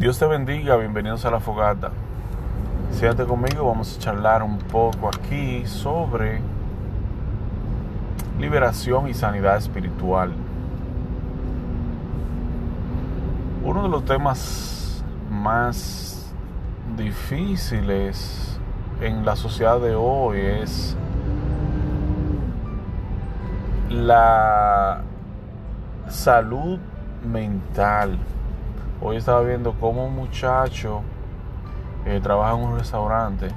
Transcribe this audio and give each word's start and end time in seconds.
Dios 0.00 0.18
te 0.18 0.24
bendiga, 0.24 0.76
bienvenidos 0.76 1.26
a 1.26 1.30
la 1.30 1.40
fogata. 1.40 1.90
Siéntate 2.92 3.28
conmigo, 3.28 3.66
vamos 3.66 3.96
a 3.96 4.00
charlar 4.00 4.42
un 4.42 4.56
poco 4.56 5.08
aquí 5.08 5.66
sobre 5.66 6.40
liberación 8.38 9.08
y 9.08 9.14
sanidad 9.14 9.58
espiritual. 9.58 10.32
Uno 13.62 13.82
de 13.82 13.88
los 13.90 14.04
temas 14.06 15.04
más 15.30 16.32
difíciles 16.96 18.58
en 19.02 19.26
la 19.26 19.36
sociedad 19.36 19.78
de 19.80 19.94
hoy 19.94 20.38
es 20.40 20.96
la 23.90 25.02
salud 26.10 26.78
mental. 27.24 28.18
Hoy 29.00 29.16
estaba 29.16 29.42
viendo 29.42 29.74
cómo 29.74 30.06
un 30.06 30.14
muchacho 30.14 31.02
eh, 32.04 32.20
trabaja 32.22 32.56
en 32.56 32.64
un 32.64 32.78
restaurante. 32.78 33.48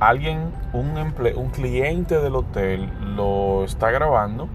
Alguien, 0.00 0.52
un, 0.72 1.14
un 1.36 1.50
cliente 1.50 2.18
del 2.18 2.34
hotel 2.34 2.90
lo 3.16 3.64
está 3.64 3.90
grabando. 3.90 4.48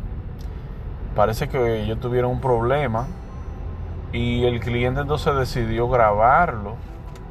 Parece 1.15 1.47
que 1.47 1.83
ellos 1.83 1.99
tuvieron 1.99 2.31
un 2.31 2.41
problema 2.41 3.07
y 4.11 4.45
el 4.45 4.59
cliente 4.59 5.01
entonces 5.01 5.35
decidió 5.35 5.89
grabarlo, 5.89 6.75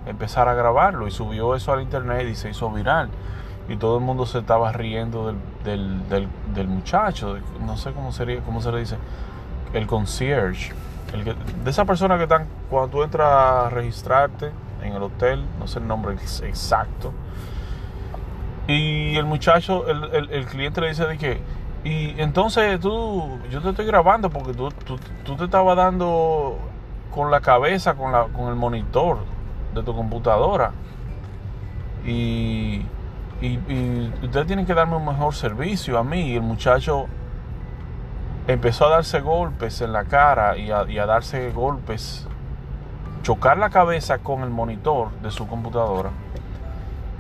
empezar 0.07 0.49
a 0.49 0.55
grabarlo 0.55 1.07
y 1.07 1.11
subió 1.11 1.55
eso 1.55 1.73
al 1.73 1.83
internet 1.83 2.27
y 2.29 2.35
se 2.35 2.51
hizo 2.51 2.71
viral. 2.71 3.11
Y 3.69 3.77
todo 3.77 3.99
el 3.99 4.05
mundo 4.05 4.27
se 4.27 4.39
estaba 4.39 4.73
riendo 4.73 5.27
del, 5.27 6.09
del, 6.09 6.29
del, 6.55 6.69
muchacho, 6.69 7.37
no 7.65 7.77
sé 7.77 7.93
cómo 7.93 8.13
sería, 8.13 8.41
cómo 8.43 8.61
se 8.61 8.71
le 8.71 8.79
dice, 8.79 8.97
el 9.77 9.87
concierge. 9.87 10.73
El 11.13 11.25
que, 11.25 11.35
de 11.65 11.71
esa 11.71 11.85
persona 11.85 12.17
que 12.17 12.25
están, 12.25 12.47
cuando 12.69 12.89
tú 12.89 13.03
entras 13.03 13.29
a 13.29 13.71
registrarte 13.71 14.51
en 14.83 14.95
el 14.95 15.03
hotel, 15.03 15.45
no 15.59 15.67
sé 15.67 15.79
el 15.79 15.87
nombre 15.87 16.15
exacto. 16.15 17.13
Y 18.67 19.17
el 19.17 19.27
muchacho, 19.27 19.87
el, 19.89 20.31
el, 20.31 20.47
cliente 20.47 20.81
le 20.81 20.89
dice 20.89 21.07
de 21.07 21.19
que, 21.19 21.41
y 21.85 22.21
entonces 22.21 22.81
tú, 22.81 23.39
yo 23.49 23.61
te 23.61 23.71
estoy 23.71 23.87
grabando 23.87 24.29
porque 24.29 24.53
tú, 24.53 24.71
tú, 24.85 24.99
tú 25.25 25.37
te 25.37 25.45
estabas 25.45 25.77
dando 25.77 26.59
con 27.15 27.31
la 27.31 27.41
cabeza, 27.41 27.95
con, 27.95 28.11
la, 28.11 28.25
con 28.25 28.49
el 28.49 28.57
monitor 28.57 29.19
de 29.73 29.83
tu 29.83 29.95
computadora. 29.95 30.73
Y, 32.05 32.83
y, 33.41 33.47
y 33.69 34.13
ustedes 34.23 34.47
tienen 34.47 34.67
que 34.67 34.75
darme 34.75 34.97
un 34.97 35.07
mejor 35.07 35.35
servicio 35.35 35.97
a 35.99 36.03
mí. 36.03 36.33
Y 36.33 36.35
el 36.35 36.43
muchacho 36.43 37.07
empezó 38.47 38.87
a 38.87 38.91
darse 38.91 39.21
golpes 39.21 39.81
en 39.81 39.93
la 39.93 40.05
cara 40.05 40.57
y 40.57 40.71
a, 40.71 41.07
darse 41.07 41.51
golpes, 41.53 42.27
chocar 43.23 43.59
la 43.59 43.71
cabeza 43.71 44.19
con 44.19 44.43
el 44.43 44.51
monitor 44.51 45.11
de 45.23 45.31
su 45.31 45.47
computadora 45.47 46.11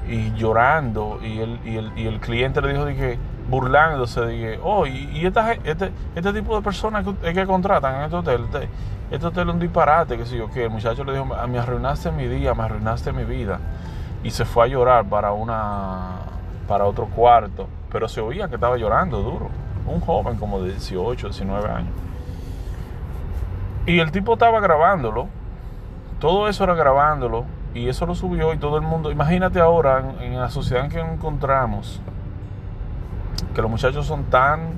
y 0.08 0.32
llorando. 0.34 1.18
Y 1.22 1.40
el, 1.40 1.60
y 1.64 1.76
el, 1.76 1.92
y 1.96 2.06
el 2.06 2.20
cliente 2.20 2.60
le 2.62 2.72
dijo 2.72 2.86
dije, 2.86 3.18
burlándose 3.48 4.26
dije, 4.26 4.60
oh 4.62 4.86
y, 4.86 5.10
y 5.12 5.26
esta, 5.26 5.52
este, 5.52 5.92
este 6.14 6.32
tipo 6.32 6.56
de 6.56 6.62
personas 6.62 7.06
que, 7.22 7.32
que 7.32 7.46
contratan 7.46 7.96
en 7.96 8.02
este 8.02 8.16
hotel 8.16 8.44
este, 8.44 8.68
este 9.10 9.26
hotel 9.26 9.48
es 9.48 9.54
un 9.54 9.60
disparate 9.60 10.16
que 10.16 10.26
si 10.26 10.36
yo 10.36 10.50
que 10.50 10.64
el 10.64 10.70
muchacho 10.70 11.04
le 11.04 11.12
dijo 11.12 11.24
me 11.24 11.58
arruinaste 11.58 12.10
mi 12.10 12.26
día 12.26 12.54
me 12.54 12.64
arruinaste 12.64 13.12
mi 13.12 13.24
vida 13.24 13.60
y 14.24 14.32
se 14.32 14.44
fue 14.44 14.64
a 14.64 14.66
llorar 14.66 15.04
para 15.08 15.30
una 15.32 16.16
para 16.66 16.86
otro 16.86 17.06
cuarto 17.06 17.68
pero 17.92 18.08
se 18.08 18.20
oía 18.20 18.48
que 18.48 18.56
estaba 18.56 18.76
llorando 18.76 19.22
duro 19.22 19.48
un 19.86 20.00
joven 20.00 20.36
como 20.36 20.60
de 20.60 20.70
18 20.70 21.28
19 21.28 21.68
años 21.70 21.92
y 23.86 24.00
el 24.00 24.10
tipo 24.10 24.34
estaba 24.34 24.60
grabándolo 24.60 25.28
todo 26.18 26.48
eso 26.48 26.64
era 26.64 26.74
grabándolo 26.74 27.44
y 27.74 27.88
eso 27.88 28.06
lo 28.06 28.14
subió 28.14 28.54
y 28.54 28.56
todo 28.56 28.76
el 28.76 28.82
mundo, 28.82 29.10
imagínate 29.10 29.60
ahora 29.60 30.02
en, 30.20 30.38
la 30.38 30.48
sociedad 30.48 30.84
en 30.84 30.90
que 30.90 30.98
encontramos, 30.98 32.00
que 33.54 33.60
los 33.60 33.70
muchachos 33.70 34.06
son 34.06 34.24
tan, 34.24 34.70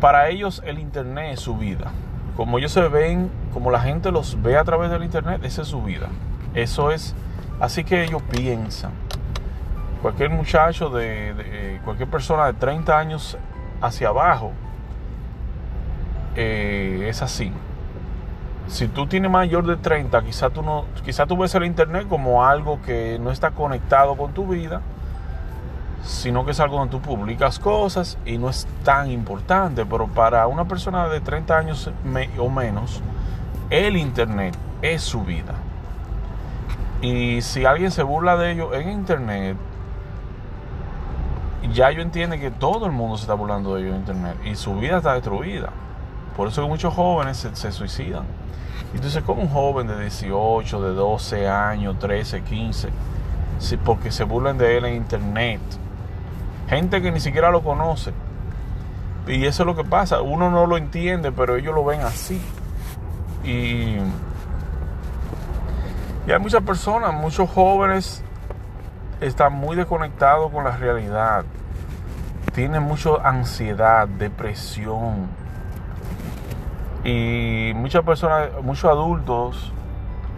para 0.00 0.28
ellos 0.28 0.62
el 0.64 0.78
Internet 0.78 1.34
es 1.34 1.40
su 1.40 1.56
vida. 1.56 1.90
Como 2.36 2.58
ellos 2.58 2.70
se 2.70 2.86
ven, 2.88 3.28
como 3.52 3.72
la 3.72 3.80
gente 3.80 4.12
los 4.12 4.40
ve 4.40 4.56
a 4.56 4.64
través 4.64 4.90
del 4.90 5.02
Internet, 5.02 5.42
esa 5.44 5.62
es 5.62 5.68
su 5.68 5.82
vida. 5.82 6.08
Eso 6.54 6.92
es, 6.92 7.14
así 7.60 7.82
que 7.82 8.04
ellos 8.04 8.22
piensan. 8.22 8.92
Cualquier 10.02 10.30
muchacho 10.30 10.90
de, 10.90 11.32
de 11.34 11.80
cualquier 11.84 12.08
persona 12.10 12.46
de 12.46 12.54
30 12.54 12.98
años 12.98 13.38
hacia 13.80 14.08
abajo, 14.08 14.52
eh, 16.34 17.06
es 17.08 17.22
así 17.22 17.52
si 18.72 18.88
tú 18.88 19.06
tienes 19.06 19.30
mayor 19.30 19.66
de 19.66 19.76
30, 19.76 20.22
quizá 20.22 20.50
tú, 20.50 20.62
no, 20.62 20.86
quizá 21.04 21.26
tú 21.26 21.36
ves 21.36 21.54
el 21.54 21.64
Internet 21.64 22.06
como 22.08 22.44
algo 22.44 22.80
que 22.82 23.18
no 23.20 23.30
está 23.30 23.50
conectado 23.50 24.16
con 24.16 24.32
tu 24.32 24.46
vida, 24.46 24.80
sino 26.02 26.44
que 26.44 26.52
es 26.52 26.60
algo 26.60 26.78
donde 26.78 26.90
tú 26.90 27.00
publicas 27.00 27.58
cosas 27.58 28.18
y 28.24 28.38
no 28.38 28.48
es 28.48 28.66
tan 28.84 29.10
importante. 29.10 29.84
Pero 29.84 30.08
para 30.08 30.46
una 30.46 30.64
persona 30.64 31.08
de 31.08 31.20
30 31.20 31.58
años 31.58 31.90
o 32.38 32.48
menos, 32.48 33.02
el 33.70 33.96
Internet 33.96 34.56
es 34.80 35.02
su 35.02 35.22
vida. 35.22 35.54
Y 37.00 37.42
si 37.42 37.64
alguien 37.64 37.90
se 37.90 38.02
burla 38.02 38.36
de 38.36 38.52
ello 38.52 38.74
en 38.74 38.90
Internet, 38.90 39.56
ya 41.68 41.90
yo 41.90 42.02
entiendo 42.02 42.36
que 42.38 42.50
todo 42.50 42.86
el 42.86 42.92
mundo 42.92 43.16
se 43.16 43.22
está 43.22 43.34
burlando 43.34 43.74
de 43.74 43.82
ello 43.82 43.90
en 43.90 43.96
Internet 43.96 44.36
y 44.44 44.56
su 44.56 44.74
vida 44.76 44.98
está 44.98 45.14
destruida. 45.14 45.70
Por 46.36 46.48
eso 46.48 46.62
que 46.62 46.68
muchos 46.68 46.92
jóvenes 46.94 47.36
se, 47.36 47.54
se 47.54 47.72
suicidan. 47.72 48.24
Entonces, 48.94 49.22
como 49.22 49.42
un 49.42 49.48
joven 49.48 49.86
de 49.86 49.98
18, 50.00 50.82
de 50.82 50.94
12 50.94 51.48
años, 51.48 51.98
13, 51.98 52.42
15, 52.42 52.88
sí, 53.58 53.76
porque 53.76 54.10
se 54.10 54.24
burlan 54.24 54.58
de 54.58 54.76
él 54.76 54.84
en 54.84 54.96
internet, 54.96 55.60
gente 56.68 57.00
que 57.00 57.10
ni 57.10 57.20
siquiera 57.20 57.50
lo 57.50 57.62
conoce. 57.62 58.12
Y 59.26 59.44
eso 59.46 59.62
es 59.62 59.66
lo 59.66 59.76
que 59.76 59.84
pasa, 59.84 60.20
uno 60.20 60.50
no 60.50 60.66
lo 60.66 60.76
entiende, 60.76 61.32
pero 61.32 61.56
ellos 61.56 61.74
lo 61.74 61.84
ven 61.84 62.00
así. 62.00 62.40
Y, 63.44 63.96
y 66.26 66.32
hay 66.32 66.38
muchas 66.38 66.62
personas, 66.62 67.14
muchos 67.14 67.48
jóvenes 67.50 68.22
están 69.22 69.54
muy 69.54 69.76
desconectados 69.76 70.50
con 70.52 70.64
la 70.64 70.76
realidad. 70.76 71.44
Tienen 72.54 72.82
mucha 72.82 73.10
ansiedad, 73.22 74.06
depresión, 74.06 75.28
y 77.04 77.72
muchas 77.74 78.04
personas, 78.04 78.50
muchos 78.62 78.84
adultos, 78.84 79.72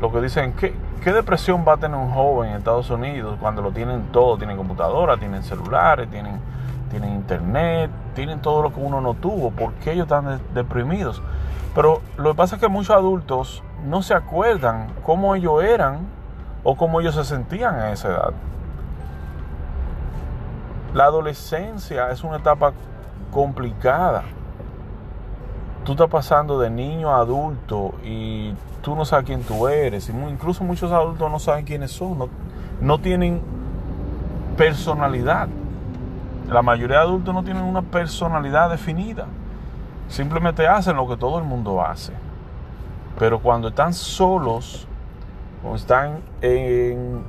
lo 0.01 0.11
que 0.11 0.21
dicen, 0.23 0.55
¿qué, 0.55 0.75
¿qué, 1.03 1.13
depresión 1.13 1.65
va 1.67 1.75
a 1.75 1.77
tener 1.77 1.99
un 1.99 2.11
joven 2.11 2.51
en 2.51 2.57
Estados 2.57 2.89
Unidos 2.89 3.37
cuando 3.39 3.61
lo 3.61 3.71
tienen 3.71 4.07
todo? 4.13 4.39
Tienen 4.39 4.57
computadora, 4.57 5.19
tienen 5.19 5.43
celulares, 5.43 6.09
tienen, 6.11 6.41
tienen 6.91 7.13
internet, 7.13 7.91
tienen 8.15 8.41
todo 8.41 8.63
lo 8.63 8.73
que 8.73 8.81
uno 8.81 9.03
no 9.03 9.13
tuvo. 9.13 9.51
¿Por 9.51 9.75
qué 9.75 9.93
ellos 9.93 10.05
están 10.05 10.41
deprimidos? 10.55 11.23
Pero 11.75 12.01
lo 12.17 12.31
que 12.31 12.37
pasa 12.37 12.55
es 12.55 12.63
que 12.63 12.69
muchos 12.69 12.97
adultos 12.97 13.63
no 13.85 14.01
se 14.01 14.15
acuerdan 14.15 14.89
cómo 15.05 15.35
ellos 15.35 15.63
eran 15.63 16.07
o 16.63 16.77
cómo 16.77 17.03
ellos 17.03 17.15
se 17.15 17.25
sentían 17.25 17.75
a 17.75 17.93
esa 17.93 18.09
edad. 18.09 18.33
La 20.95 21.05
adolescencia 21.05 22.11
es 22.11 22.25
una 22.25 22.39
etapa 22.39 22.73
complicada 23.31 24.25
tú 25.85 25.93
estás 25.93 26.09
pasando 26.09 26.59
de 26.59 26.71
niño 26.71 27.11
a 27.11 27.19
adulto 27.19 27.95
y 28.03 28.53
tú 28.83 28.97
no 28.97 29.05
sabes 29.05 29.27
quién 29.27 29.43
tú 29.43 29.69
eres. 29.69 30.09
Incluso 30.09 30.65
muchos 30.65 30.91
adultos 30.91 31.31
no 31.31 31.39
saben 31.39 31.65
quiénes 31.65 31.93
son, 31.93 32.29
no, 32.81 32.99
tienen 32.99 33.41
personalidad. 34.57 35.49
La 36.49 36.63
mayoría 36.63 36.99
de 36.99 37.03
adultos 37.03 37.35
no 37.35 37.45
tienen 37.45 37.63
una 37.63 37.83
personalidad 37.83 38.71
definida. 38.71 39.27
Simplemente 40.09 40.67
hacen 40.67 40.97
lo 40.97 41.07
que 41.07 41.17
todo 41.17 41.39
el 41.39 41.45
mundo 41.45 41.83
hace. 41.83 42.13
Pero 43.19 43.39
cuando 43.41 43.69
están 43.69 43.93
solos, 43.93 44.87
o 45.67 45.77
están 45.77 46.19
en, 46.43 47.23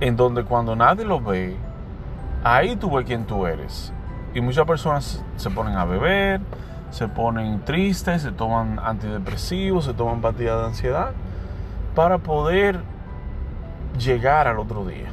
en 0.00 0.16
donde 0.16 0.44
cuando 0.44 0.76
nadie 0.76 1.04
los 1.04 1.22
ve, 1.24 1.56
ahí 2.46 2.76
tú 2.76 2.90
ves 2.94 3.04
quién 3.04 3.24
tú 3.24 3.46
eres. 3.46 3.92
Y 4.34 4.40
muchas 4.40 4.66
personas 4.66 5.24
se 5.36 5.50
ponen 5.50 5.76
a 5.76 5.84
beber, 5.84 6.40
se 6.90 7.08
ponen 7.08 7.64
tristes, 7.64 8.22
se 8.22 8.30
toman 8.30 8.78
antidepresivos, 8.78 9.84
se 9.84 9.94
toman 9.94 10.20
pastillas 10.20 10.60
de 10.60 10.66
ansiedad 10.66 11.10
para 11.94 12.18
poder 12.18 12.80
llegar 13.98 14.46
al 14.46 14.58
otro 14.58 14.84
día. 14.84 15.08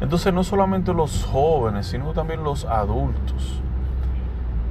Entonces 0.00 0.32
no 0.32 0.44
solamente 0.44 0.94
los 0.94 1.24
jóvenes, 1.24 1.86
sino 1.86 2.12
también 2.12 2.42
los 2.44 2.64
adultos. 2.64 3.60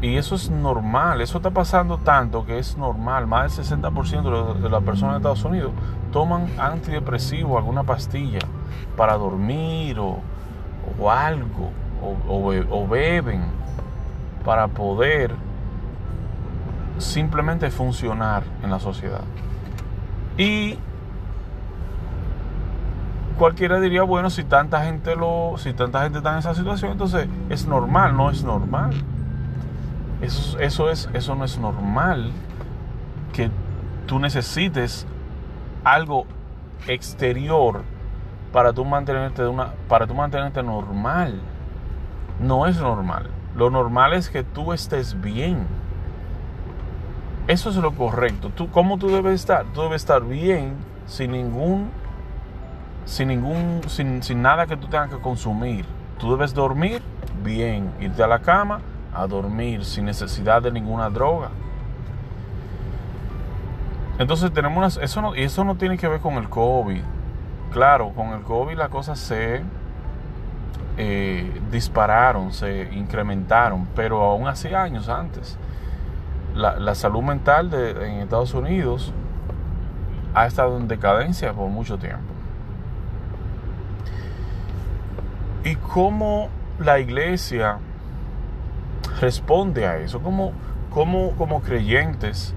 Y 0.02 0.18
eso 0.18 0.36
es 0.36 0.50
normal, 0.50 1.22
eso 1.22 1.38
está 1.38 1.52
pasando 1.52 1.98
tanto 1.98 2.46
que 2.46 2.58
es 2.58 2.78
normal. 2.78 3.28
Más 3.28 3.56
del 3.56 3.66
60% 3.66 4.62
de 4.62 4.70
las 4.70 4.84
personas 4.84 5.14
en 5.14 5.18
Estados 5.18 5.44
Unidos 5.44 5.72
toman 6.12 6.48
antidepresivos, 6.60 7.58
alguna 7.58 7.84
pastilla 7.84 8.40
para 8.96 9.18
dormir 9.18 10.00
o, 10.00 10.20
o 11.00 11.12
algo, 11.12 11.72
o, 12.28 12.88
beben 12.88 13.44
para 14.44 14.68
poder 14.68 15.32
simplemente 16.98 17.70
funcionar 17.72 18.44
en 18.64 18.70
la 18.70 18.80
sociedad. 18.80 19.24
Y 20.38 20.78
cualquiera 23.38 23.80
diría, 23.80 24.04
bueno, 24.04 24.30
si 24.30 24.44
tanta 24.44 24.84
gente 24.84 25.16
lo, 25.16 25.56
si 25.58 25.74
tanta 25.74 26.04
gente 26.04 26.20
está 26.20 26.34
en 26.34 26.40
esa 26.40 26.54
situación, 26.54 26.92
entonces 26.92 27.28
es 27.50 27.68
normal, 27.68 28.16
no 28.16 28.30
es 28.30 28.44
normal. 28.44 28.92
Eso, 30.22 30.60
eso, 30.60 30.90
es, 30.90 31.10
eso 31.14 31.36
no 31.36 31.44
es 31.44 31.58
normal 31.58 32.32
que 33.34 33.52
tú 34.06 34.20
necesites 34.20 35.06
algo 35.84 36.26
exterior 36.88 37.84
para 38.56 38.72
tú 38.72 38.86
mantenerte 38.86 39.42
de 39.42 39.50
una 39.50 39.74
para 39.90 40.08
tú 40.08 40.16
mantenerte 40.16 40.64
normal. 40.64 41.42
No 42.40 42.68
es 42.68 42.80
normal. 42.80 43.30
Lo 43.54 43.70
normal 43.70 44.14
es 44.14 44.30
que 44.30 44.46
tú 44.46 44.72
estés 44.72 45.20
bien. 45.20 45.68
Eso 47.48 47.70
es 47.70 47.76
lo 47.76 47.92
correcto. 47.92 48.52
Tú, 48.56 48.72
¿Cómo 48.72 48.98
tú 48.98 49.10
debes 49.10 49.42
estar? 49.42 49.66
Tú 49.74 49.82
debes 49.82 50.04
estar 50.04 50.24
bien 50.24 50.76
sin 51.06 51.34
ningún, 51.34 51.92
sin 53.04 53.28
ningún, 53.28 53.82
sin, 53.88 54.24
sin 54.24 54.42
nada 54.42 54.68
que 54.68 54.78
tú 54.78 54.88
tengas 54.88 55.10
que 55.10 55.20
consumir. 55.20 55.86
Tú 56.18 56.32
debes 56.32 56.54
dormir 56.54 57.02
bien, 57.44 57.92
irte 58.00 58.24
a 58.24 58.28
la 58.28 58.40
cama 58.40 58.80
a 59.14 59.28
dormir 59.28 59.84
sin 59.84 60.06
necesidad 60.06 60.62
de 60.62 60.72
ninguna 60.72 61.10
droga. 61.10 61.50
Entonces 64.18 64.50
tenemos 64.54 64.78
unas, 64.78 64.96
eso 64.96 65.22
no, 65.22 65.36
y 65.36 65.42
eso 65.42 65.66
no 65.66 65.76
tiene 65.76 65.98
que 65.98 66.08
ver 66.08 66.22
con 66.22 66.36
el 66.36 66.48
COVID. 66.48 67.02
Claro, 67.76 68.14
con 68.16 68.30
el 68.30 68.42
COVID 68.44 68.78
las 68.78 68.88
cosas 68.88 69.20
se 69.20 69.62
eh, 70.96 71.62
dispararon, 71.70 72.54
se 72.54 72.84
incrementaron, 72.94 73.86
pero 73.94 74.24
aún 74.24 74.48
hace 74.48 74.74
años 74.74 75.10
antes. 75.10 75.58
La, 76.56 76.96
salud 76.96 77.22
mental 77.22 77.74
en 77.74 78.20
Estados 78.22 78.54
Unidos 78.54 79.12
ha 80.34 80.48
estado 80.48 80.78
en 80.78 80.88
decadencia 80.88 81.52
por 81.52 81.68
mucho 81.68 81.98
tiempo. 81.98 82.34
¿Y 85.66 85.76
cómo 85.76 86.48
la 86.80 87.00
iglesia 87.00 87.80
responde 89.20 89.86
a 89.86 89.98
eso? 89.98 90.22
¿Cómo, 90.22 90.54
cómo 90.92 91.32
como 91.32 91.62
creyentes 91.62 92.56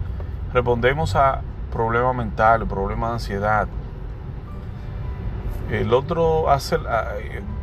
respondemos 0.53 1.17
a 1.17 1.41
problemas 1.73 2.15
mentales, 2.15 2.69
problemas 2.69 3.09
de 3.09 3.15
ansiedad? 3.15 3.69
El 5.71 5.93
otro, 5.93 6.51
hace, 6.51 6.79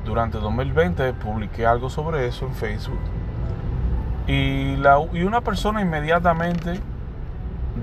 durante 0.06 0.38
2020 0.38 1.13
publiqué 1.13 1.66
algo 1.66 1.90
sobre 1.90 2.28
eso 2.28 2.46
en 2.46 2.54
Facebook. 2.54 3.00
Y 4.28 4.78
una 5.24 5.42
persona 5.42 5.81
inmediatamente 5.81 6.80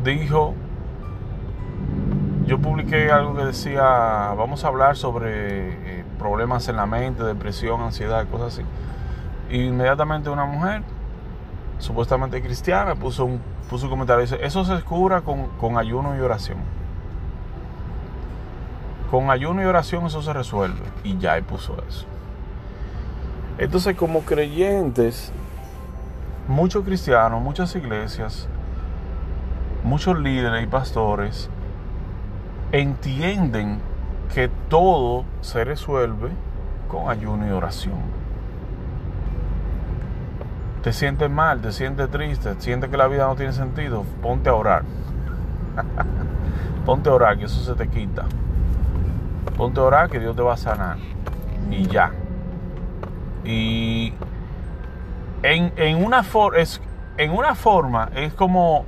dijo, 0.04 0.54
yo 2.46 2.58
publiqué 2.58 3.10
algo 3.10 3.34
que 3.34 3.44
decía, 3.44 3.82
vamos 3.82 4.64
a 4.64 4.68
hablar 4.68 4.96
sobre 4.96 6.00
eh, 6.00 6.04
problemas 6.18 6.68
en 6.68 6.76
la 6.76 6.86
mente, 6.86 7.22
depresión, 7.24 7.80
ansiedad, 7.82 8.26
cosas 8.28 8.54
así. 8.54 8.62
Y 9.50 9.66
inmediatamente 9.66 10.30
una 10.30 10.44
mujer, 10.44 10.82
supuestamente 11.78 12.42
cristiana, 12.42 12.94
puso 12.94 13.24
un, 13.24 13.40
puso 13.68 13.86
un 13.86 13.90
comentario, 13.90 14.22
dice, 14.22 14.38
eso 14.42 14.64
se 14.64 14.82
cura 14.82 15.20
con, 15.20 15.48
con 15.58 15.78
ayuno 15.78 16.16
y 16.16 16.20
oración. 16.20 16.58
Con 19.12 19.30
ayuno 19.30 19.60
y 19.60 19.66
oración 19.66 20.06
eso 20.06 20.22
se 20.22 20.32
resuelve. 20.32 20.80
Y 21.04 21.18
ya 21.18 21.36
y 21.36 21.42
puso 21.42 21.76
eso. 21.86 22.06
Entonces 23.58 23.94
como 23.94 24.22
creyentes, 24.22 25.30
muchos 26.48 26.82
cristianos, 26.82 27.42
muchas 27.42 27.76
iglesias, 27.76 28.48
muchos 29.84 30.18
líderes 30.18 30.64
y 30.64 30.66
pastores 30.66 31.50
entienden 32.72 33.80
que 34.32 34.48
todo 34.70 35.26
se 35.42 35.62
resuelve 35.62 36.30
con 36.88 37.10
ayuno 37.10 37.46
y 37.46 37.50
oración. 37.50 38.00
Te 40.82 40.94
sientes 40.94 41.28
mal, 41.28 41.60
te 41.60 41.72
sientes 41.72 42.10
triste, 42.10 42.54
sientes 42.60 42.88
que 42.88 42.96
la 42.96 43.08
vida 43.08 43.26
no 43.26 43.36
tiene 43.36 43.52
sentido, 43.52 44.04
ponte 44.22 44.48
a 44.48 44.54
orar. 44.54 44.84
ponte 46.86 47.10
a 47.10 47.12
orar, 47.12 47.36
que 47.36 47.44
eso 47.44 47.62
se 47.62 47.74
te 47.74 47.88
quita. 47.88 48.24
Ponte 49.56 49.80
a 49.80 49.84
orar 49.84 50.10
que 50.10 50.18
Dios 50.18 50.34
te 50.36 50.42
va 50.42 50.54
a 50.54 50.56
sanar. 50.56 50.96
Y 51.70 51.86
ya. 51.86 52.12
Y 53.44 54.14
en, 55.42 55.72
en, 55.76 56.04
una 56.04 56.24
es, 56.56 56.80
en 57.18 57.32
una 57.32 57.54
forma 57.54 58.10
es 58.14 58.32
como, 58.34 58.84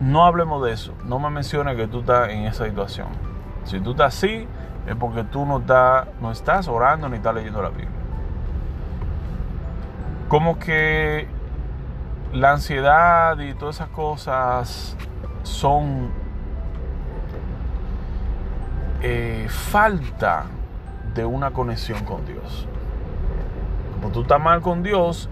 no 0.00 0.24
hablemos 0.24 0.64
de 0.64 0.72
eso. 0.72 0.94
No 1.04 1.18
me 1.18 1.30
menciones 1.30 1.76
que 1.76 1.86
tú 1.86 2.00
estás 2.00 2.30
en 2.30 2.44
esa 2.44 2.66
situación. 2.66 3.08
Si 3.64 3.80
tú 3.80 3.92
estás 3.92 4.16
así, 4.16 4.46
es 4.86 4.96
porque 4.96 5.24
tú 5.24 5.46
no, 5.46 5.58
estás, 5.58 6.08
no 6.20 6.30
estás 6.32 6.68
orando 6.68 7.08
ni 7.08 7.16
estás 7.16 7.34
leyendo 7.34 7.62
la 7.62 7.68
Biblia. 7.70 7.88
Como 10.28 10.58
que 10.58 11.26
la 12.32 12.52
ansiedad 12.52 13.38
y 13.38 13.54
todas 13.54 13.76
esas 13.76 13.88
cosas 13.88 14.96
son 15.42 16.10
eh, 19.02 19.46
falta 19.48 20.44
de 21.14 21.24
una 21.24 21.52
conexión 21.52 22.04
con 22.04 22.24
Dios. 22.26 22.66
Como 23.94 24.12
tú 24.12 24.22
estás 24.22 24.40
mal 24.40 24.60
con 24.60 24.82
Dios, 24.82 25.28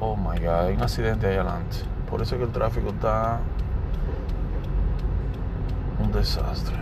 oh 0.00 0.16
my 0.16 0.38
God, 0.38 0.66
hay 0.66 0.74
un 0.74 0.82
accidente 0.82 1.26
ahí 1.26 1.36
adelante. 1.36 1.78
Por 2.10 2.22
eso 2.22 2.34
es 2.34 2.40
que 2.40 2.46
el 2.46 2.52
tráfico 2.52 2.90
está 2.90 3.40
un 5.98 6.12
desastre. 6.12 6.76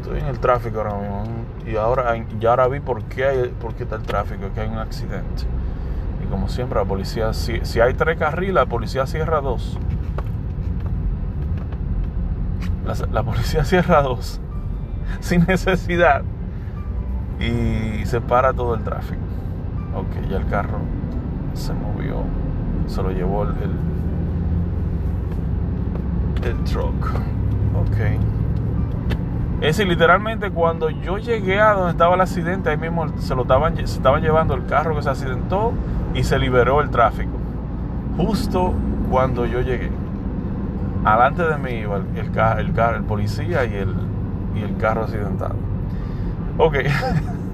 Estoy 0.00 0.20
en 0.20 0.26
el 0.26 0.38
tráfico 0.38 0.78
ahora 0.78 0.94
mismo 0.94 1.24
y 1.66 1.76
ahora, 1.76 2.14
ya 2.38 2.50
ahora 2.50 2.68
vi 2.68 2.80
por 2.80 3.04
qué, 3.04 3.24
hay, 3.24 3.48
por 3.48 3.74
qué 3.74 3.84
está 3.84 3.96
el 3.96 4.02
tráfico, 4.02 4.52
que 4.54 4.60
hay 4.60 4.68
un 4.68 4.78
accidente. 4.78 5.44
Y 6.22 6.26
como 6.26 6.48
siempre, 6.48 6.78
la 6.78 6.84
policía, 6.84 7.32
si 7.32 7.80
hay 7.80 7.94
tres 7.94 8.18
carriles, 8.18 8.54
la 8.54 8.66
policía 8.66 9.06
cierra 9.06 9.40
dos. 9.40 9.78
La, 12.84 13.22
policía 13.22 13.64
cierra 13.66 14.02
dos 14.02 14.40
sin 15.20 15.46
necesidad 15.46 16.22
y 17.38 18.04
se 18.06 18.20
para 18.20 18.52
todo 18.52 18.74
el 18.74 18.82
tráfico. 18.82 19.20
Ok, 19.94 20.28
ya 20.28 20.38
el 20.38 20.46
carro 20.46 20.78
se 21.54 21.72
movió, 21.74 22.22
se 22.86 23.02
lo 23.02 23.10
llevó 23.10 23.44
el, 23.44 23.50
el, 26.44 26.64
truck. 26.64 27.06
Ok. 27.74 27.98
Es 29.60 29.76
decir, 29.76 29.86
literalmente 29.86 30.50
cuando 30.50 30.90
yo 30.90 31.18
llegué 31.18 31.60
a 31.60 31.74
donde 31.74 31.92
estaba 31.92 32.14
el 32.16 32.20
accidente, 32.20 32.70
ahí 32.70 32.76
mismo 32.76 33.06
se 33.18 33.34
lo 33.34 33.44
se 33.44 33.82
estaban 33.82 34.22
llevando 34.22 34.54
el 34.54 34.66
carro 34.66 34.96
que 34.96 35.02
se 35.02 35.10
accidentó 35.10 35.72
y 36.14 36.24
se 36.24 36.38
liberó 36.38 36.80
el 36.80 36.90
tráfico. 36.90 37.38
Justo 38.16 38.74
cuando 39.10 39.46
yo 39.46 39.60
llegué. 39.60 39.90
Alante 41.04 41.42
de 41.42 41.58
mí 41.58 41.70
iba 41.70 41.96
el, 41.96 42.94
el, 42.94 43.02
policía 43.04 43.64
y 43.64 43.74
el, 43.74 43.94
y 44.54 44.62
el 44.62 44.76
carro 44.76 45.02
accidentado. 45.02 45.56
Ok. 46.58 46.76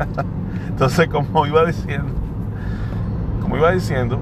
Entonces, 0.69 1.09
como 1.09 1.47
iba 1.47 1.65
diciendo, 1.65 2.13
como 3.41 3.57
iba 3.57 3.71
diciendo, 3.73 4.21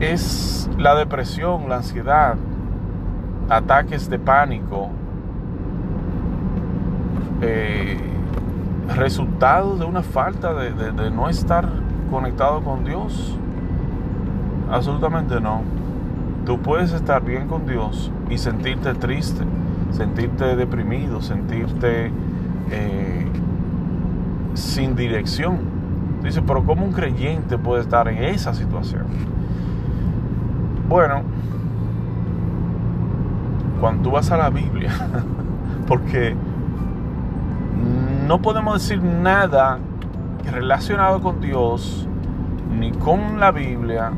es 0.00 0.68
la 0.76 0.96
depresión, 0.96 1.68
la 1.68 1.76
ansiedad, 1.76 2.34
ataques 3.48 4.10
de 4.10 4.18
pánico, 4.18 4.90
eh, 7.42 7.96
resultados 8.96 9.78
de 9.78 9.84
una 9.84 10.02
falta 10.02 10.52
de 10.52 11.10
no 11.12 11.28
estar 11.28 11.68
conectado 12.10 12.60
con 12.62 12.84
Dios. 12.84 13.38
Absolutamente 14.70 15.40
no. 15.40 15.81
Tú 16.44 16.58
puedes 16.58 16.92
estar 16.92 17.22
bien 17.22 17.46
con 17.46 17.66
Dios 17.66 18.10
y 18.28 18.38
sentirte 18.38 18.94
triste, 18.94 19.44
sentirte 19.92 20.56
deprimido, 20.56 21.22
sentirte 21.22 22.10
eh, 22.70 23.26
sin 24.54 24.96
dirección. 24.96 25.58
Dice, 26.22 26.42
pero 26.42 26.64
¿cómo 26.64 26.84
un 26.84 26.92
creyente 26.92 27.58
puede 27.58 27.82
estar 27.82 28.08
en 28.08 28.24
esa 28.24 28.54
situación? 28.54 29.04
Bueno, 30.88 31.22
cuando 33.80 34.02
tú 34.02 34.10
vas 34.10 34.30
a 34.30 34.36
la 34.36 34.50
Biblia, 34.50 34.90
porque 35.86 36.34
no 38.26 38.42
podemos 38.42 38.74
decir 38.74 39.02
nada 39.02 39.78
relacionado 40.50 41.20
con 41.20 41.40
Dios 41.40 42.08
ni 42.78 42.90
con 42.92 43.38
la 43.38 43.50
Biblia 43.52 44.12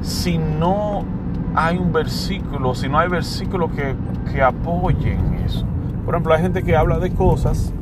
si 0.00 0.38
no 0.38 1.04
hay 1.54 1.78
un 1.78 1.92
versículo, 1.92 2.74
si 2.74 2.88
no 2.88 2.98
hay 2.98 3.08
versículos 3.08 3.70
que, 3.72 3.94
que 4.32 4.42
apoyen 4.42 5.42
eso. 5.46 5.64
Por 6.04 6.14
ejemplo, 6.14 6.34
hay 6.34 6.42
gente 6.42 6.62
que 6.62 6.76
habla 6.76 6.98
de 6.98 7.10
cosas 7.12 7.72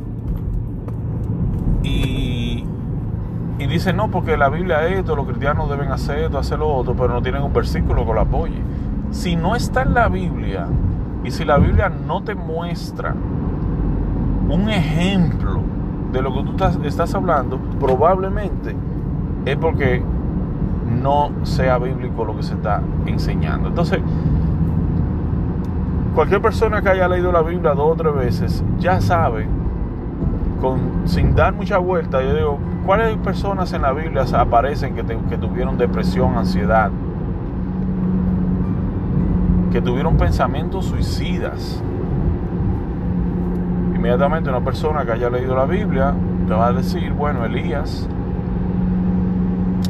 y, 1.81 2.63
y 3.57 3.67
dicen, 3.67 3.97
no, 3.97 4.11
porque 4.11 4.37
la 4.37 4.49
Biblia 4.49 4.87
es 4.87 4.99
esto, 4.99 5.15
los 5.15 5.25
cristianos 5.25 5.69
deben 5.69 5.91
hacer 5.91 6.19
esto, 6.19 6.37
hacer 6.37 6.59
lo 6.59 6.69
otro, 6.69 6.95
pero 6.95 7.09
no 7.09 7.21
tienen 7.21 7.41
un 7.41 7.53
versículo 7.53 8.05
que 8.05 8.13
lo 8.13 8.21
apoye. 8.21 8.61
Si 9.11 9.35
no 9.35 9.55
está 9.55 9.81
en 9.81 9.93
la 9.93 10.07
Biblia 10.07 10.67
y 11.23 11.31
si 11.31 11.43
la 11.43 11.57
Biblia 11.57 11.89
no 11.89 12.23
te 12.23 12.35
muestra 12.35 13.15
un 14.49 14.69
ejemplo 14.69 15.61
de 16.11 16.21
lo 16.21 16.33
que 16.33 16.43
tú 16.43 16.85
estás 16.85 17.15
hablando, 17.15 17.57
probablemente 17.79 18.75
es 19.45 19.57
porque 19.57 20.03
no 21.03 21.31
sea 21.43 21.77
bíblico 21.77 22.23
lo 22.23 22.35
que 22.35 22.43
se 22.43 22.53
está 22.53 22.81
enseñando. 23.05 23.67
Entonces, 23.67 23.99
cualquier 26.15 26.41
persona 26.41 26.81
que 26.81 26.89
haya 26.89 27.07
leído 27.09 27.31
la 27.31 27.41
Biblia 27.41 27.73
dos 27.73 27.91
o 27.91 27.95
tres 27.95 28.15
veces 28.15 28.63
ya 28.79 29.01
sabe, 29.01 29.45
con, 30.61 30.79
sin 31.05 31.35
dar 31.35 31.53
mucha 31.53 31.77
vuelta, 31.77 32.23
yo 32.23 32.33
digo, 32.33 32.59
¿cuáles 32.85 33.17
personas 33.17 33.73
en 33.73 33.81
la 33.81 33.91
Biblia 33.91 34.23
aparecen 34.33 34.95
que, 34.95 35.03
que 35.03 35.37
tuvieron 35.37 35.77
depresión, 35.77 36.37
ansiedad? 36.37 36.89
Que 39.73 39.81
tuvieron 39.81 40.15
pensamientos 40.15 40.85
suicidas. 40.85 41.83
Inmediatamente 43.93 44.49
una 44.49 44.61
persona 44.61 45.03
que 45.03 45.11
haya 45.11 45.29
leído 45.29 45.55
la 45.55 45.65
Biblia 45.65 46.13
te 46.47 46.53
va 46.53 46.67
a 46.67 46.73
decir, 46.73 47.11
bueno, 47.11 47.43
Elías, 47.43 48.07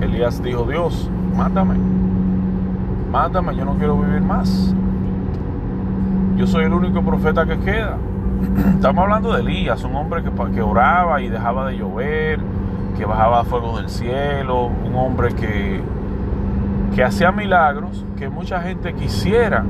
Elías 0.04 0.42
dijo, 0.44 0.66
Dios, 0.66 1.10
mátame, 1.36 1.76
mátame, 3.12 3.56
yo 3.56 3.66
no 3.66 3.76
quiero 3.76 3.98
vivir 3.98 4.22
más. 4.22 4.74
Yo 6.36 6.48
soy 6.48 6.66
el 6.66 6.74
único 6.74 7.02
profeta 7.02 7.46
que 7.46 7.58
queda. 7.60 7.98
Estamos 8.76 9.04
hablando 9.04 9.34
de 9.34 9.42
Elías, 9.42 9.84
un 9.84 9.96
hombre 9.96 10.24
que, 10.24 10.32
que 10.54 10.62
oraba 10.62 11.22
y 11.22 11.30
dejaba 11.30 11.68
de 11.68 11.78
llover, 11.78 12.40
que 12.98 13.06
bajaba 13.06 13.44
fuego 13.44 13.78
del 13.78 13.90
cielo, 13.90 14.66
un 14.66 14.96
hombre 14.96 15.34
que, 15.34 15.82
que 16.96 17.04
hacía 17.04 17.32
milagros, 17.32 18.06
que 18.18 18.30
mucha 18.30 18.62
gente 18.62 18.94
quisiera 18.94 19.64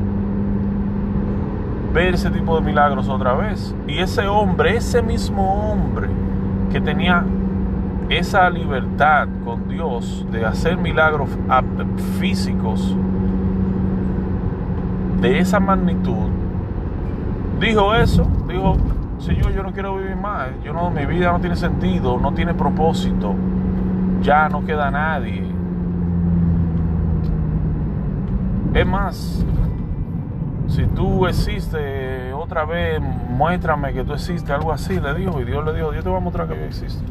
ver 1.94 2.16
ese 2.16 2.32
tipo 2.32 2.56
de 2.56 2.62
milagros 2.62 3.08
otra 3.08 3.34
vez. 3.34 3.76
Y 3.88 4.00
ese 4.00 4.28
hombre, 4.28 4.78
ese 4.78 5.02
mismo 5.02 5.72
hombre 5.72 6.08
que 6.72 6.82
tenía 6.82 7.24
esa 8.10 8.50
libertad 8.50 9.28
con 9.44 9.68
Dios 9.68 10.26
de 10.32 10.46
hacer 10.46 10.78
milagros 10.78 11.30
físicos 12.20 12.96
de 15.22 15.40
esa 15.40 15.60
magnitud, 15.60 16.30
dijo 17.60 17.96
eso, 17.96 18.28
dijo, 18.48 18.76
Señor, 19.20 19.54
yo 19.54 19.64
no 19.64 19.72
quiero 19.72 19.98
vivir 19.98 20.18
más, 20.18 20.50
yo 20.64 20.74
no, 20.74 20.90
mi 20.90 21.06
vida 21.06 21.32
no 21.32 21.40
tiene 21.40 21.56
sentido, 21.56 22.20
no 22.20 22.34
tiene 22.34 22.54
propósito, 22.54 23.34
ya 24.22 24.50
no 24.50 24.66
queda 24.66 24.92
nadie. 24.92 25.44
Es 28.74 28.86
más, 28.86 29.46
si 30.68 30.86
tú 30.88 31.28
existes 31.28 32.34
otra 32.34 32.66
vez, 32.66 33.00
muéstrame 33.00 33.94
que 33.94 34.04
tú 34.04 34.14
existes, 34.14 34.50
algo 34.50 34.74
así, 34.74 35.00
le 35.00 35.14
dijo, 35.14 35.40
y 35.40 35.46
Dios 35.46 35.64
le 35.64 35.74
dijo, 35.74 35.92
Dios 35.92 36.04
te 36.04 36.10
va 36.10 36.18
a 36.18 36.20
mostrar 36.20 36.48
que 36.48 36.56
yo 36.56 36.66
existo. 36.66 37.04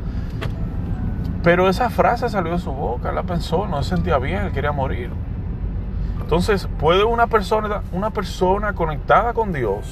Pero 1.43 1.69
esa 1.69 1.91
frase 1.91 2.29
salió 2.29 2.53
de 2.53 2.59
su 2.59 2.71
boca, 2.71 3.09
él 3.09 3.17
la 3.17 3.25
pensó, 3.25 3.67
no 3.67 3.83
se 3.83 3.97
sentía 3.97 4.19
bien, 4.19 4.43
él 4.43 4.53
quería 4.53 4.71
morir. 4.71 5.11
Entonces, 6.21 6.69
¿puede 6.79 7.05
una 7.05 7.27
persona, 7.27 7.83
una 7.93 8.11
persona 8.11 8.75
conectada 8.75 9.35
con 9.35 9.53
Dios 9.53 9.87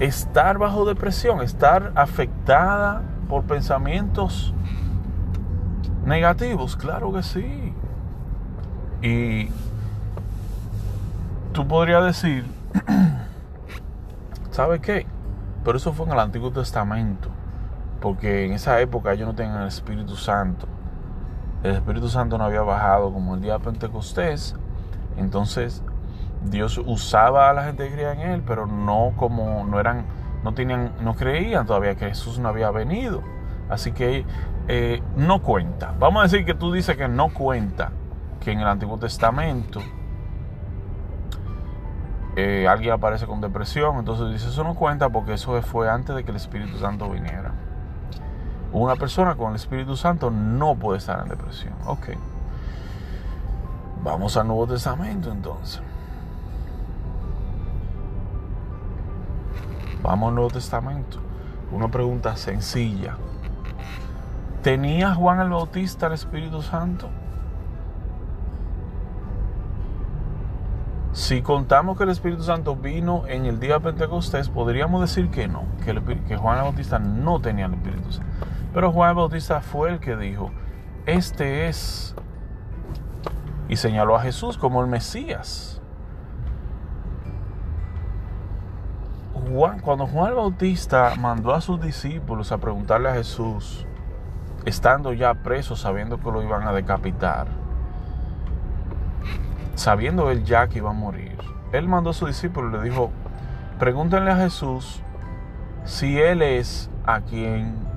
estar 0.00 0.56
bajo 0.56 0.86
depresión, 0.86 1.42
estar 1.42 1.92
afectada 1.94 3.02
por 3.28 3.44
pensamientos 3.44 4.54
negativos? 6.06 6.74
Claro 6.74 7.12
que 7.12 7.22
sí. 7.22 7.74
Y 9.02 9.50
tú 11.52 11.68
podrías 11.68 12.04
decir, 12.04 12.46
¿sabe 14.50 14.80
qué? 14.80 15.06
Pero 15.62 15.76
eso 15.76 15.92
fue 15.92 16.06
en 16.06 16.12
el 16.12 16.20
Antiguo 16.20 16.50
Testamento 16.50 17.31
porque 18.02 18.44
en 18.44 18.52
esa 18.52 18.78
época 18.80 19.12
ellos 19.12 19.28
no 19.28 19.34
tenían 19.34 19.62
el 19.62 19.68
Espíritu 19.68 20.16
Santo. 20.16 20.66
El 21.62 21.76
Espíritu 21.76 22.08
Santo 22.08 22.36
no 22.36 22.44
había 22.44 22.62
bajado 22.62 23.12
como 23.12 23.36
el 23.36 23.40
día 23.40 23.54
de 23.54 23.60
Pentecostés. 23.60 24.56
Entonces 25.16 25.82
Dios 26.44 26.78
usaba 26.84 27.48
a 27.48 27.52
la 27.52 27.64
gente 27.64 27.88
que 27.88 27.94
creía 27.94 28.12
en 28.12 28.20
él, 28.20 28.42
pero 28.44 28.66
no 28.66 29.12
como 29.16 29.64
no 29.64 29.78
eran, 29.78 30.04
no 30.42 30.52
tenían, 30.52 30.92
no 31.00 31.14
creían 31.14 31.64
todavía 31.64 31.94
que 31.94 32.08
Jesús 32.08 32.38
no 32.40 32.48
había 32.48 32.70
venido. 32.72 33.22
Así 33.70 33.92
que 33.92 34.26
eh, 34.66 35.00
no 35.16 35.40
cuenta. 35.40 35.94
Vamos 35.98 36.20
a 36.20 36.22
decir 36.24 36.44
que 36.44 36.54
tú 36.54 36.72
dices 36.72 36.96
que 36.96 37.08
no 37.08 37.28
cuenta 37.32 37.92
que 38.40 38.50
en 38.50 38.60
el 38.60 38.66
Antiguo 38.66 38.98
Testamento 38.98 39.80
eh, 42.34 42.66
alguien 42.68 42.94
aparece 42.94 43.26
con 43.26 43.40
depresión. 43.40 43.98
Entonces 43.98 44.28
dice 44.32 44.48
eso 44.48 44.64
no 44.64 44.74
cuenta 44.74 45.08
porque 45.08 45.34
eso 45.34 45.62
fue 45.62 45.88
antes 45.88 46.16
de 46.16 46.24
que 46.24 46.32
el 46.32 46.36
Espíritu 46.36 46.78
Santo 46.78 47.08
viniera. 47.08 47.52
Una 48.72 48.96
persona 48.96 49.34
con 49.34 49.50
el 49.50 49.56
Espíritu 49.56 49.96
Santo 49.96 50.30
no 50.30 50.74
puede 50.76 50.98
estar 50.98 51.20
en 51.22 51.28
depresión. 51.28 51.74
Ok. 51.86 52.10
Vamos 54.02 54.36
al 54.36 54.46
Nuevo 54.48 54.66
Testamento 54.66 55.30
entonces. 55.30 55.82
Vamos 60.02 60.30
al 60.30 60.34
Nuevo 60.34 60.50
Testamento. 60.50 61.18
Una 61.70 61.88
pregunta 61.88 62.34
sencilla. 62.36 63.16
¿Tenía 64.62 65.14
Juan 65.14 65.40
el 65.40 65.50
Bautista 65.50 66.06
el 66.06 66.14
Espíritu 66.14 66.62
Santo? 66.62 67.08
Si 71.12 71.42
contamos 71.42 71.98
que 71.98 72.04
el 72.04 72.10
Espíritu 72.10 72.42
Santo 72.42 72.74
vino 72.74 73.26
en 73.26 73.44
el 73.44 73.60
día 73.60 73.74
de 73.74 73.80
Pentecostés, 73.80 74.48
podríamos 74.48 75.02
decir 75.02 75.30
que 75.30 75.46
no, 75.46 75.64
que, 75.84 75.94
que 76.26 76.36
Juan 76.36 76.56
el 76.58 76.64
Bautista 76.64 76.98
no 76.98 77.38
tenía 77.40 77.66
el 77.66 77.74
Espíritu 77.74 78.12
Santo. 78.12 78.46
Pero 78.72 78.90
Juan 78.90 79.14
Bautista 79.16 79.60
fue 79.60 79.90
el 79.90 80.00
que 80.00 80.16
dijo, 80.16 80.50
este 81.06 81.68
es, 81.68 82.14
y 83.68 83.76
señaló 83.76 84.16
a 84.16 84.20
Jesús 84.20 84.56
como 84.56 84.80
el 84.82 84.86
Mesías. 84.86 85.80
Juan, 89.50 89.80
cuando 89.80 90.06
Juan 90.06 90.34
Bautista 90.34 91.12
mandó 91.18 91.52
a 91.54 91.60
sus 91.60 91.80
discípulos 91.80 92.52
a 92.52 92.58
preguntarle 92.58 93.10
a 93.10 93.14
Jesús, 93.14 93.86
estando 94.64 95.12
ya 95.12 95.34
preso, 95.34 95.76
sabiendo 95.76 96.18
que 96.18 96.30
lo 96.30 96.42
iban 96.42 96.66
a 96.66 96.72
decapitar, 96.72 97.48
sabiendo 99.74 100.30
él 100.30 100.44
ya 100.44 100.68
que 100.68 100.78
iba 100.78 100.90
a 100.90 100.94
morir, 100.94 101.36
él 101.72 101.88
mandó 101.88 102.10
a 102.10 102.12
sus 102.14 102.28
discípulos 102.28 102.72
y 102.72 102.76
le 102.78 102.82
dijo, 102.84 103.10
pregúntenle 103.78 104.30
a 104.30 104.36
Jesús 104.36 105.02
si 105.84 106.18
él 106.18 106.40
es 106.40 106.90
a 107.04 107.20
quien 107.20 107.91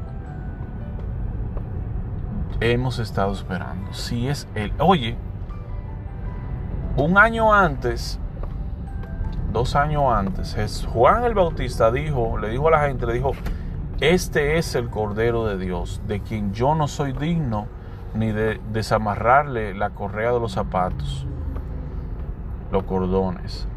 hemos 2.59 2.99
estado 2.99 3.33
esperando. 3.33 3.93
Si 3.93 4.27
es 4.27 4.47
Él. 4.55 4.73
Oye, 4.79 5.15
un 6.97 7.17
año 7.17 7.53
antes, 7.53 8.19
dos 9.51 9.75
años 9.75 10.03
antes, 10.13 10.87
Juan 10.91 11.23
el 11.23 11.33
Bautista 11.33 11.91
dijo, 11.91 12.37
le 12.37 12.49
dijo 12.49 12.67
a 12.67 12.71
la 12.71 12.87
gente, 12.87 13.05
le 13.05 13.13
dijo, 13.13 13.31
este 13.99 14.57
es 14.57 14.75
el 14.75 14.89
Cordero 14.89 15.45
de 15.45 15.57
Dios, 15.57 16.01
de 16.07 16.21
quien 16.21 16.53
yo 16.53 16.75
no 16.75 16.87
soy 16.87 17.13
digno 17.13 17.67
ni 18.13 18.31
de 18.31 18.61
desamarrarle 18.71 19.73
la 19.73 19.89
correa 19.89 20.31
de 20.31 20.39
los 20.39 20.53
zapatos, 20.53 21.27
los 22.71 22.83
cordones. 22.83 23.67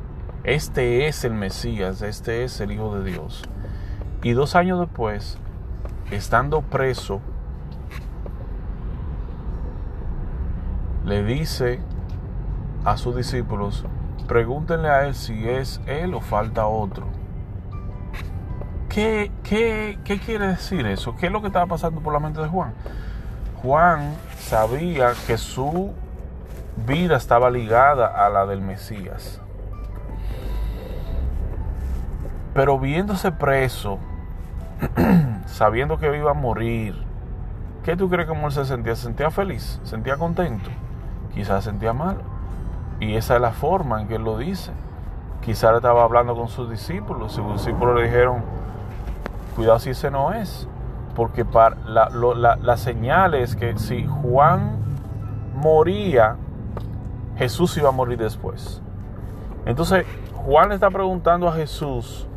Este 0.44 1.08
es 1.08 1.24
el 1.24 1.34
Mesías, 1.34 2.02
este 2.02 2.44
es 2.44 2.60
el 2.60 2.72
Hijo 2.72 2.96
de 2.96 3.10
Dios. 3.10 3.42
Y 4.22 4.32
dos 4.32 4.56
años 4.56 4.80
después, 4.80 5.38
estando 6.10 6.62
preso, 6.62 7.20
le 11.08 11.24
dice 11.24 11.80
a 12.84 12.96
sus 12.96 13.16
discípulos, 13.16 13.84
pregúntenle 14.26 14.90
a 14.90 15.06
él 15.06 15.14
si 15.14 15.48
es 15.48 15.80
él 15.86 16.14
o 16.14 16.20
falta 16.20 16.66
otro. 16.66 17.06
¿Qué, 18.88 19.32
qué, 19.42 19.98
qué 20.04 20.18
quiere 20.18 20.48
decir 20.48 20.86
eso? 20.86 21.16
¿Qué 21.16 21.26
es 21.26 21.32
lo 21.32 21.40
que 21.40 21.46
estaba 21.46 21.66
pasando 21.66 22.00
por 22.00 22.12
la 22.12 22.20
mente 22.20 22.40
de 22.40 22.48
Juan? 22.48 22.74
Juan 23.62 24.14
sabía 24.38 25.12
que 25.26 25.38
su 25.38 25.92
vida 26.86 27.16
estaba 27.16 27.50
ligada 27.50 28.06
a 28.06 28.28
la 28.28 28.46
del 28.46 28.60
Mesías. 28.60 29.40
Pero 32.54 32.78
viéndose 32.78 33.32
preso, 33.32 33.98
sabiendo 35.46 35.98
que 35.98 36.16
iba 36.16 36.32
a 36.32 36.34
morir, 36.34 36.94
¿qué 37.84 37.96
tú 37.96 38.08
crees 38.08 38.28
que 38.28 38.34
él 38.34 38.52
se 38.52 38.64
sentía? 38.64 38.94
¿Se 38.94 39.04
sentía 39.04 39.30
feliz? 39.30 39.80
¿Se 39.82 39.90
sentía 39.90 40.16
contento? 40.16 40.70
Quizás 41.38 41.62
sentía 41.62 41.92
mal. 41.92 42.16
Y 42.98 43.14
esa 43.14 43.36
es 43.36 43.40
la 43.40 43.52
forma 43.52 44.00
en 44.00 44.08
que 44.08 44.16
él 44.16 44.24
lo 44.24 44.36
dice. 44.38 44.72
Quizás 45.40 45.76
estaba 45.76 46.02
hablando 46.02 46.34
con 46.34 46.48
sus 46.48 46.68
discípulos. 46.68 47.30
Sus 47.32 47.52
discípulos 47.52 47.94
le 47.94 48.08
dijeron, 48.08 48.42
cuidado 49.54 49.78
si 49.78 49.90
ese 49.90 50.10
no 50.10 50.32
es. 50.32 50.66
porque 51.18 51.44
para 51.44 51.74
la, 51.86 52.08
la, 52.10 52.56
la 52.56 52.76
señal 52.76 53.34
es 53.34 53.56
que 53.56 53.76
si 53.76 54.06
Juan 54.06 54.76
moría, 55.52 56.36
Jesús 57.36 57.76
iba 57.76 57.88
a 57.88 57.92
morir 57.92 58.18
después. 58.18 58.80
Entonces, 59.66 60.06
Juan 60.34 60.68
le 60.68 60.76
está 60.76 60.90
preguntando 60.90 61.48
a 61.48 61.52
Jesús 61.54 62.28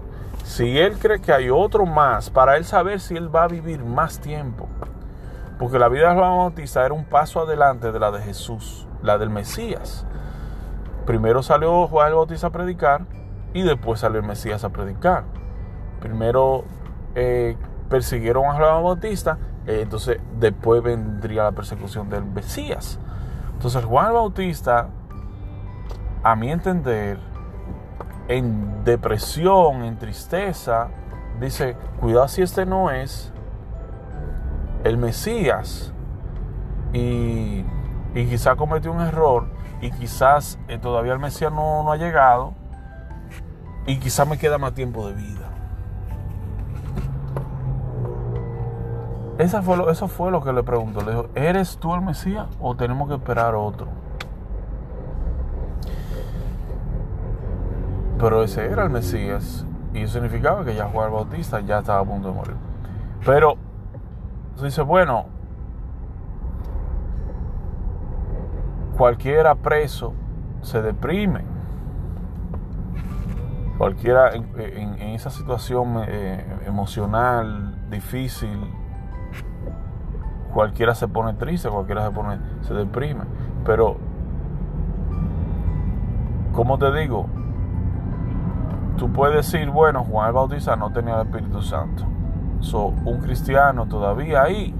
si 0.44 0.80
él 0.80 0.98
cree 0.98 1.22
que 1.22 1.32
hay 1.32 1.52
otro 1.52 1.86
más, 1.86 2.32
para 2.32 2.58
él 2.58 2.66
saber 2.66 3.00
si 3.00 3.16
él 3.16 3.34
va 3.34 3.44
a 3.44 3.48
vivir 3.48 3.84
más 3.84 4.20
tiempo. 4.20 4.68
Porque 5.60 5.78
la 5.78 5.88
vida 5.88 6.10
de 6.10 6.20
Juan 6.20 6.38
Bautista 6.38 6.84
era 6.84 6.96
un 6.96 7.06
paso 7.06 7.40
adelante 7.40 7.92
de 7.92 8.00
la 8.00 8.10
de 8.10 8.22
Jesús, 8.24 8.88
la 9.02 9.18
del 9.18 9.30
Mesías. 9.30 10.06
Primero 11.06 11.44
salió 11.44 11.88
Juan 11.88 12.10
el 12.10 12.16
Bautista 12.16 12.48
a 12.48 12.50
predicar 12.52 13.06
y 13.54 13.64
después 13.64 14.00
salió 14.00 14.20
el 14.20 14.26
Mesías 14.26 14.64
a 14.64 14.70
predicar. 14.70 15.24
Primero 16.00 16.64
eh, 17.16 17.58
persiguieron 17.90 18.46
a 18.46 18.54
Juan 18.54 18.84
Bautista, 18.84 19.38
eh, 19.68 19.82
entonces 19.82 20.20
después 20.40 20.82
vendría 20.82 21.44
la 21.44 21.52
persecución 21.52 22.10
del 22.10 22.24
Mesías. 22.24 23.00
Entonces 23.54 23.84
Juan 23.84 24.14
Bautista, 24.14 24.88
a 26.24 26.36
mi 26.36 26.52
entender, 26.52 27.20
en 28.28 28.84
depresión, 28.84 29.84
en 29.84 29.98
tristeza, 29.98 30.90
dice, 31.40 31.76
cuidado 32.00 32.28
si 32.28 32.42
este 32.42 32.66
no 32.66 32.90
es 32.90 33.32
el 34.84 34.98
Mesías. 34.98 35.94
Y, 36.94 37.66
y 38.14 38.26
quizás 38.26 38.56
cometió 38.56 38.92
un 38.92 39.02
error 39.02 39.46
y 39.82 39.92
quizás 39.92 40.60
eh, 40.68 40.78
todavía 40.78 41.14
el 41.14 41.20
Mesías 41.20 41.52
no, 41.52 41.84
no 41.84 41.92
ha 41.92 41.98
llegado 41.98 42.54
y 43.86 43.98
quizás 43.98 44.28
me 44.28 44.38
queda 44.38 44.58
más 44.58 44.74
tiempo 44.74 45.08
de 45.08 45.14
vida. 45.14 45.52
Fue 49.64 49.92
eso 49.92 50.08
fue 50.08 50.30
lo 50.30 50.44
que 50.44 50.54
le 50.54 50.62
preguntó. 50.62 51.02
Le 51.02 51.12
dijo, 51.12 51.30
¿eres 51.34 51.78
tú 51.78 51.96
el 51.96 52.02
Mesías 52.02 52.48
o 52.60 52.76
tenemos 52.76 53.08
que 53.10 53.16
esperar 53.16 53.56
otro? 53.56 53.88
Pero 58.20 58.44
ese 58.44 58.68
era 58.68 58.84
el 58.84 58.92
Mesías 58.92 59.66
y 59.96 60.04
eso 60.04 60.14
significaba 60.14 60.64
que 60.64 60.76
ya 60.76 60.86
Juan 60.86 61.12
Bautista 61.12 61.60
ya 61.62 61.80
estaba 61.80 62.02
a 62.02 62.06
punto 62.06 62.28
de 62.28 62.34
morir. 62.36 62.56
Pero 63.26 63.56
dice, 64.62 64.84
bueno, 64.84 65.26
cualquiera 69.02 69.56
preso 69.56 70.14
se 70.62 70.80
deprime. 70.80 71.42
Cualquiera 73.80 74.36
en, 74.36 74.94
esa 75.16 75.32
situación 75.32 76.04
eh, 76.08 76.46
emocional 76.68 77.90
difícil, 77.90 78.60
cualquiera 80.54 80.94
se 80.94 81.08
pone 81.08 81.34
triste, 81.34 81.68
cualquiera 81.68 82.06
se 82.06 82.12
pone, 82.12 82.38
se 82.62 82.76
deprime. 82.76 83.24
Pero, 83.66 83.98
como 86.54 86.78
te 86.78 86.94
digo, 86.94 87.26
tú 88.98 89.12
puedes 89.12 89.52
decir, 89.52 89.72
bueno, 89.72 90.04
Juan 90.04 90.28
el 90.28 90.34
Bautista 90.34 90.76
no 90.76 90.92
tenía 90.92 91.16
el 91.16 91.26
Espíritu 91.26 91.64
Santo. 91.64 92.04
So, 92.60 92.94
un 93.04 93.18
cristiano 93.18 93.88
todavía 93.88 94.44
ahí 94.44 94.76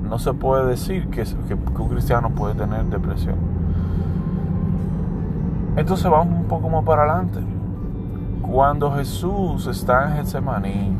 no 0.00 0.20
se 0.20 0.32
puede 0.34 0.66
decir 0.66 1.08
que, 1.08 1.24
que, 1.24 1.54
un 1.54 1.88
cristiano 1.88 2.30
puede 2.30 2.54
tener 2.54 2.84
depresión. 2.84 3.55
Entonces 5.76 6.10
vamos 6.10 6.38
un 6.40 6.44
poco 6.44 6.68
más 6.68 6.84
para 6.84 7.02
adelante. 7.02 7.40
Cuando 8.40 8.92
Jesús 8.92 9.66
está 9.66 10.08
en 10.08 10.16
Getsemaní, 10.16 10.96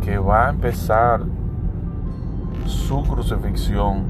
que 0.00 0.18
va 0.18 0.46
a 0.46 0.50
empezar 0.50 1.22
su 2.66 3.02
crucifixión, 3.02 4.04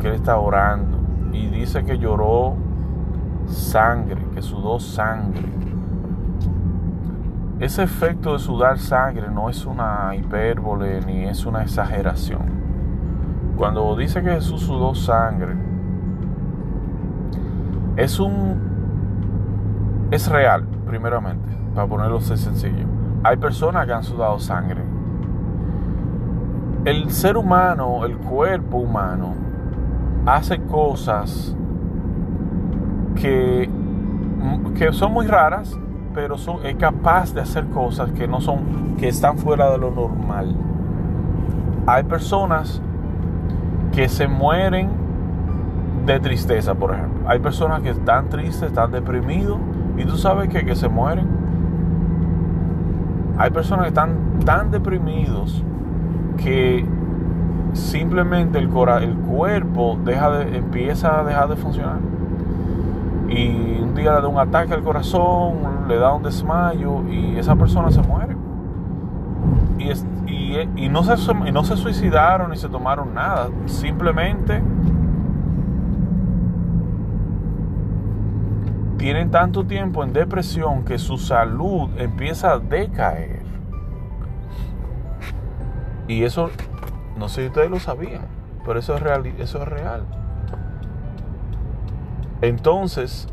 que 0.00 0.08
él 0.08 0.14
está 0.14 0.36
orando 0.38 0.98
y 1.32 1.46
dice 1.46 1.84
que 1.84 1.98
lloró 1.98 2.54
sangre, 3.46 4.22
que 4.34 4.42
sudó 4.42 4.78
sangre. 4.78 5.48
Ese 7.60 7.82
efecto 7.82 8.34
de 8.34 8.38
sudar 8.38 8.78
sangre 8.78 9.28
no 9.30 9.48
es 9.48 9.64
una 9.64 10.14
hipérbole 10.14 11.00
ni 11.00 11.24
es 11.24 11.46
una 11.46 11.62
exageración. 11.62 12.42
Cuando 13.56 13.96
dice 13.96 14.22
que 14.22 14.30
Jesús 14.30 14.62
sudó 14.62 14.94
sangre, 14.94 15.54
es 17.98 18.18
un 18.18 18.78
es 20.10 20.26
real, 20.30 20.64
primeramente, 20.86 21.50
para 21.74 21.86
ponerlo 21.86 22.18
sencillo. 22.20 22.86
Hay 23.22 23.36
personas 23.36 23.84
que 23.84 23.92
han 23.92 24.02
sudado 24.02 24.38
sangre 24.38 24.82
el 26.84 27.10
ser 27.10 27.36
humano, 27.36 28.04
el 28.04 28.16
cuerpo 28.16 28.78
humano, 28.78 29.34
hace 30.24 30.58
cosas 30.60 31.54
que, 33.14 33.68
que 34.74 34.92
son 34.92 35.12
muy 35.12 35.26
raras, 35.26 35.78
pero 36.14 36.38
son, 36.38 36.64
es 36.64 36.76
capaz 36.76 37.34
de 37.34 37.42
hacer 37.42 37.66
cosas 37.66 38.10
que 38.12 38.26
no 38.26 38.40
son, 38.40 38.96
que 38.96 39.08
están 39.08 39.36
fuera 39.38 39.70
de 39.70 39.78
lo 39.78 39.90
normal. 39.90 40.54
Hay 41.86 42.04
personas 42.04 42.80
que 43.92 44.08
se 44.08 44.28
mueren 44.28 44.88
de 46.14 46.20
tristeza, 46.20 46.74
por 46.74 46.94
ejemplo. 46.94 47.28
Hay 47.28 47.38
personas 47.38 47.82
que 47.82 47.90
están 47.90 48.28
tristes, 48.28 48.62
están 48.62 48.90
deprimidos, 48.90 49.58
y 49.96 50.04
tú 50.04 50.16
sabes 50.16 50.48
que, 50.48 50.64
que 50.64 50.76
se 50.76 50.88
mueren. 50.88 51.26
Hay 53.38 53.50
personas 53.50 53.84
que 53.84 53.88
están 53.88 54.40
tan 54.44 54.70
deprimidos 54.70 55.62
que 56.36 56.84
simplemente 57.72 58.58
el, 58.58 58.70
el 59.02 59.14
cuerpo 59.14 59.98
deja 60.04 60.30
de, 60.30 60.56
empieza 60.58 61.20
a 61.20 61.24
dejar 61.24 61.48
de 61.48 61.56
funcionar. 61.56 61.98
Y 63.28 63.80
un 63.82 63.94
día 63.94 64.14
le 64.14 64.22
da 64.22 64.28
un 64.28 64.38
ataque 64.38 64.74
al 64.74 64.82
corazón, 64.82 65.86
le 65.86 65.98
da 65.98 66.12
un 66.12 66.22
desmayo 66.22 67.02
y 67.08 67.36
esa 67.36 67.54
persona 67.56 67.90
se 67.90 68.02
muere. 68.02 68.36
Y, 69.78 70.56
y, 70.84 70.88
no, 70.88 71.04
se, 71.04 71.32
y 71.46 71.52
no 71.52 71.62
se 71.62 71.76
suicidaron 71.76 72.50
ni 72.50 72.56
se 72.56 72.68
tomaron 72.68 73.14
nada. 73.14 73.48
Simplemente 73.66 74.62
tienen 78.98 79.30
tanto 79.30 79.64
tiempo 79.64 80.02
en 80.02 80.12
depresión 80.12 80.84
que 80.84 80.98
su 80.98 81.18
salud 81.18 81.88
empieza 81.96 82.52
a 82.52 82.58
decaer. 82.58 83.42
Y 86.08 86.24
eso, 86.24 86.50
no 87.16 87.28
sé 87.28 87.42
si 87.42 87.46
ustedes 87.46 87.70
lo 87.70 87.78
sabían, 87.78 88.26
pero 88.66 88.80
eso 88.80 88.96
es 88.96 89.02
real. 89.02 89.24
Eso 89.38 89.62
es 89.62 89.68
real. 89.68 90.04
Entonces, 92.40 93.28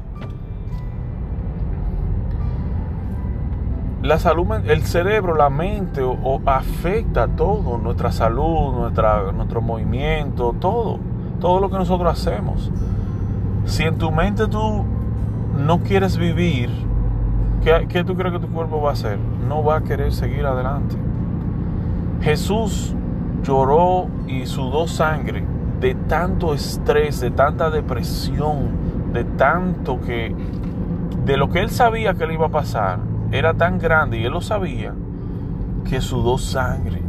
la 4.03 4.19
salud, 4.19 4.47
el 4.65 4.83
cerebro, 4.83 5.35
la 5.35 5.49
mente 5.49 6.01
o, 6.03 6.41
afecta 6.45 7.27
todo, 7.27 7.79
nuestra 7.79 8.11
salud, 8.11 8.73
nuestra, 8.73 9.31
nuestro 9.31 9.61
movimiento, 9.61 10.53
todo, 10.59 10.99
todo 11.39 11.59
lo 11.59 11.71
que 11.71 11.77
nosotros 11.77 12.11
hacemos. 12.11 12.71
Si 13.65 13.83
en 13.83 13.97
tu 13.97 14.11
mente 14.11 14.47
tú 14.47 14.85
no 15.57 15.79
quieres 15.79 16.17
vivir, 16.17 16.69
¿qué, 17.63 17.87
¿qué, 17.87 18.03
tú 18.03 18.15
crees 18.15 18.33
que 18.33 18.39
tu 18.39 18.49
cuerpo 18.49 18.81
va 18.81 18.91
a 18.91 18.93
hacer? 18.93 19.17
No 19.47 19.63
va 19.63 19.77
a 19.77 19.81
querer 19.81 20.13
seguir 20.13 20.45
adelante. 20.45 20.95
Jesús 22.21 22.95
lloró 23.43 24.07
y 24.27 24.45
sudó 24.45 24.87
sangre 24.87 25.43
de 25.79 25.95
tanto 25.95 26.53
estrés, 26.53 27.19
de 27.19 27.31
tanta 27.31 27.69
depresión, 27.69 29.13
de 29.13 29.23
tanto 29.23 30.01
que 30.01 30.33
de 31.25 31.37
lo 31.37 31.49
que 31.49 31.59
él 31.59 31.69
sabía 31.69 32.13
que 32.13 32.27
le 32.27 32.35
iba 32.35 32.47
a 32.47 32.49
pasar 32.49 32.99
era 33.31 33.53
tan 33.53 33.79
grande 33.79 34.19
y 34.19 34.25
él 34.25 34.33
lo 34.33 34.41
sabía 34.41 34.93
que 35.87 36.01
sudó 36.01 36.37
sangre. 36.37 37.01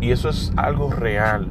Y 0.00 0.12
eso 0.12 0.28
es 0.28 0.52
algo 0.56 0.90
real. 0.90 1.48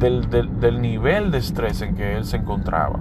Del, 0.00 0.28
del, 0.30 0.80
nivel 0.80 1.30
de 1.30 1.38
estrés 1.38 1.82
en 1.82 1.94
que 1.94 2.16
él 2.16 2.24
se 2.24 2.38
encontraba. 2.38 2.98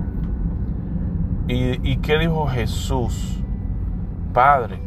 ¿Y, 1.48 1.90
¿Y 1.90 1.98
qué 1.98 2.20
dijo 2.20 2.46
Jesús? 2.48 3.42
Padre, 4.34 4.80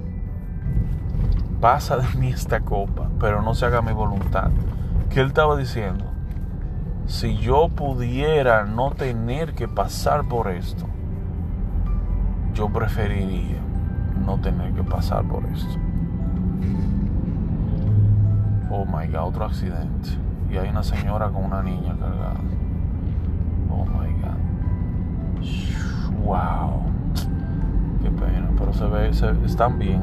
pasa 1.60 1.96
de 1.96 2.06
mí 2.18 2.28
esta 2.28 2.60
copa, 2.60 3.08
pero 3.18 3.40
no 3.40 3.54
se 3.54 3.64
haga 3.66 3.82
mi 3.82 3.92
voluntad. 3.92 4.50
¿Qué 5.08 5.20
él 5.20 5.28
estaba 5.28 5.56
diciendo? 5.56 6.04
Si 7.06 7.36
yo 7.38 7.68
pudiera 7.68 8.64
no 8.64 8.90
tener 8.90 9.54
que 9.54 9.66
pasar 9.66 10.28
por 10.28 10.48
esto, 10.48 10.86
yo 12.54 12.68
preferiría 12.68 13.60
no 14.24 14.38
tener 14.38 14.72
que 14.72 14.84
pasar 14.84 15.24
por 15.24 15.44
esto. 15.46 15.74
Oh 18.70 18.84
my 18.84 19.06
God, 19.06 19.28
otro 19.28 19.44
accidente. 19.46 20.10
Y 20.52 20.58
hay 20.58 20.68
una 20.68 20.82
señora 20.82 21.30
con 21.30 21.44
una 21.46 21.62
niña 21.62 21.96
cargada. 21.98 22.34
Oh 23.70 23.86
my 23.86 24.12
God. 24.20 24.36
Wow. 26.22 26.82
Qué 28.02 28.10
pena, 28.10 28.50
pero 28.58 28.74
se 28.74 28.84
ve, 28.86 29.14
se, 29.14 29.30
están 29.46 29.78
bien 29.78 30.02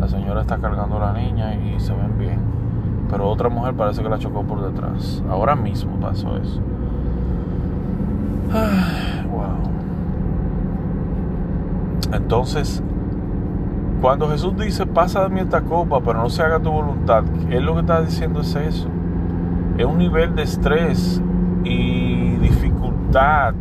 La 0.00 0.08
señora 0.08 0.40
está 0.40 0.58
cargando 0.58 0.96
a 0.96 1.12
la 1.12 1.20
niña 1.20 1.54
y 1.54 1.78
se 1.78 1.92
ven 1.92 2.18
bien. 2.18 2.40
Pero 3.10 3.28
otra 3.28 3.48
mujer 3.48 3.74
parece 3.74 4.02
que 4.02 4.08
la 4.08 4.18
chocó 4.18 4.42
por 4.42 4.60
detrás. 4.60 5.22
Ahora 5.30 5.54
mismo 5.54 6.00
pasó 6.00 6.36
eso. 6.36 6.60
wow. 9.30 9.58
Entonces, 12.12 12.82
cuando 14.00 14.28
Jesús 14.30 14.56
dice, 14.56 14.84
pasa 14.84 15.22
de 15.22 15.28
mí 15.28 15.40
esta 15.40 15.60
copa, 15.60 16.00
pero 16.00 16.22
no 16.22 16.28
se 16.28 16.42
haga 16.42 16.58
tu 16.58 16.70
voluntad, 16.72 17.22
Él 17.50 17.64
lo 17.64 17.74
que 17.74 17.80
está 17.80 18.02
diciendo 18.02 18.40
es 18.40 18.54
eso. 18.56 18.88
Es 19.78 19.86
un 19.86 19.98
nivel 19.98 20.34
de 20.34 20.42
estrés 20.42 21.22
y 21.62 22.36
dificultad 22.38 23.54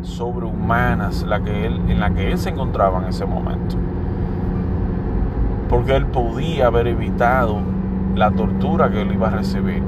sobrehumanas 0.00 1.22
la 1.24 1.40
que 1.40 1.66
él, 1.66 1.82
en 1.88 2.00
la 2.00 2.10
que 2.14 2.32
él 2.32 2.38
se 2.38 2.48
encontraba 2.48 2.98
en 3.02 3.08
ese 3.10 3.26
momento. 3.26 3.76
Porque 5.68 5.96
él 5.96 6.06
podía 6.06 6.68
haber 6.68 6.86
evitado 6.86 7.58
la 8.14 8.30
tortura 8.30 8.90
que 8.90 9.02
él 9.02 9.12
iba 9.12 9.28
a 9.28 9.32
recibir. 9.32 9.82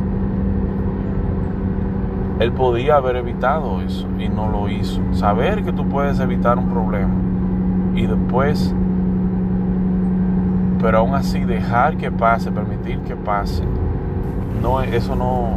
Él 2.39 2.53
podía 2.53 2.97
haber 2.97 3.17
evitado 3.17 3.81
eso 3.81 4.07
y 4.19 4.29
no 4.29 4.51
lo 4.51 4.69
hizo. 4.69 5.01
Saber 5.13 5.65
que 5.65 5.73
tú 5.73 5.89
puedes 5.89 6.21
evitar 6.21 6.59
un 6.59 6.69
problema 6.69 7.15
y 7.95 8.07
después, 8.07 8.75
pero 10.83 10.99
aún 10.99 11.15
así 11.15 11.41
dejar 11.45 11.97
que 11.97 12.11
pase, 12.11 12.53
permitir 12.53 12.99
que 13.01 13.17
pase, 13.17 13.65
no, 14.63 14.81
eso 14.83 15.17
no, 15.17 15.51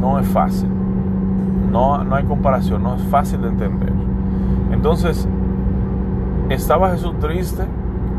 no 0.00 0.18
es 0.18 0.26
fácil. 0.28 0.68
No, 1.70 2.02
no 2.04 2.14
hay 2.14 2.24
comparación, 2.24 2.82
no 2.82 2.94
es 2.94 3.02
fácil 3.04 3.42
de 3.42 3.48
entender. 3.48 3.92
Entonces, 4.70 5.28
¿estaba 6.48 6.92
Jesús 6.92 7.18
triste? 7.20 7.64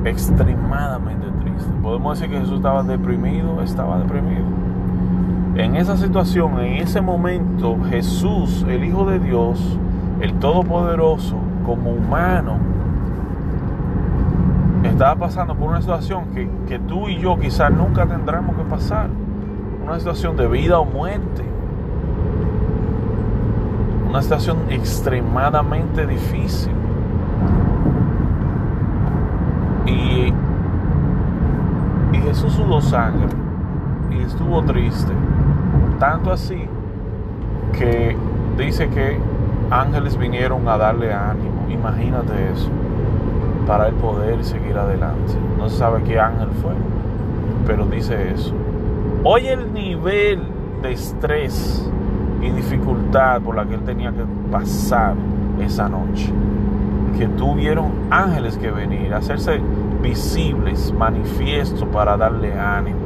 Extremadamente 0.06 1.28
triste. 1.42 1.72
Podemos 1.82 2.20
decir 2.20 2.34
que 2.34 2.40
Jesús 2.40 2.58
estaba 2.58 2.84
deprimido, 2.84 3.62
estaba 3.64 3.98
deprimido. 4.00 4.46
En 5.56 5.76
esa 5.76 5.98
situación, 5.98 6.60
en 6.60 6.84
ese 6.84 7.02
momento, 7.02 7.78
Jesús, 7.90 8.64
el 8.70 8.84
Hijo 8.84 9.06
de 9.06 9.20
Dios, 9.20 9.80
el 10.22 10.34
Todopoderoso, 10.34 11.38
como 11.66 11.92
humano, 11.92 12.58
estaba 14.98 15.16
pasando 15.16 15.54
por 15.54 15.70
una 15.70 15.80
situación 15.80 16.26
que, 16.34 16.50
que 16.68 16.80
tú 16.80 17.08
y 17.08 17.20
yo 17.20 17.38
quizás 17.38 17.72
nunca 17.72 18.08
tendremos 18.08 18.56
que 18.56 18.64
pasar. 18.64 19.10
Una 19.86 20.00
situación 20.00 20.36
de 20.36 20.48
vida 20.48 20.80
o 20.80 20.86
muerte 20.86 21.46
una 24.10 24.22
situación 24.22 24.58
extremadamente 24.70 26.08
difícil. 26.08 26.72
Y, 29.86 30.34
y 32.14 32.22
Jesús 32.22 32.54
sudó 32.54 32.82
sangre 32.82 33.28
y 34.10 34.24
estuvo 34.24 34.64
triste. 34.64 35.14
Tanto 36.00 36.32
así 36.32 36.64
que 37.78 38.18
dice 38.58 38.90
que 38.90 39.20
ángeles 39.70 40.18
vinieron 40.18 40.68
a 40.68 40.78
darle 40.78 41.14
ánimo. 41.14 41.68
Imagínate 41.70 42.34
eso. 42.52 42.72
Para 43.68 43.90
él 43.90 43.96
poder 43.96 44.44
seguir 44.46 44.78
adelante. 44.78 45.34
No 45.58 45.70
se 45.70 45.78
sabe 45.78 46.02
qué 46.04 46.20
ángel 46.20 46.50
fue, 46.62 46.72
pero 47.66 47.86
dice 47.86 48.32
eso. 48.32 48.54
Hoy 49.24 49.48
el 49.48 49.74
nivel 49.74 50.42
de 50.82 50.94
estrés 50.94 51.90
y 52.42 52.50
dificultad 52.52 53.42
por 53.42 53.56
la 53.56 53.66
que 53.66 53.76
él 53.76 53.82
tenía 53.82 54.12
que 54.12 54.24
pasar 54.50 55.16
esa 55.60 55.90
noche. 55.90 56.32
Que 57.18 57.28
tuvieron 57.28 57.92
ángeles 58.10 58.58
que 58.58 58.72
venir, 58.72 59.14
hacerse 59.14 59.60
visibles, 60.02 60.94
manifiesto 60.94 61.86
para 61.88 62.16
darle 62.16 62.58
ánimo. 62.58 63.00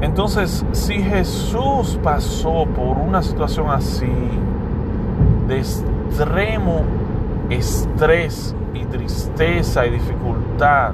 Entonces, 0.00 0.64
si 0.72 0.94
Jesús 0.94 1.98
pasó 2.02 2.66
por 2.66 2.98
una 2.98 3.22
situación 3.22 3.70
así, 3.70 4.06
de 5.48 5.58
extremo 5.58 6.82
estrés 7.50 8.54
y 8.74 8.84
tristeza 8.84 9.86
y 9.86 9.90
dificultad, 9.90 10.92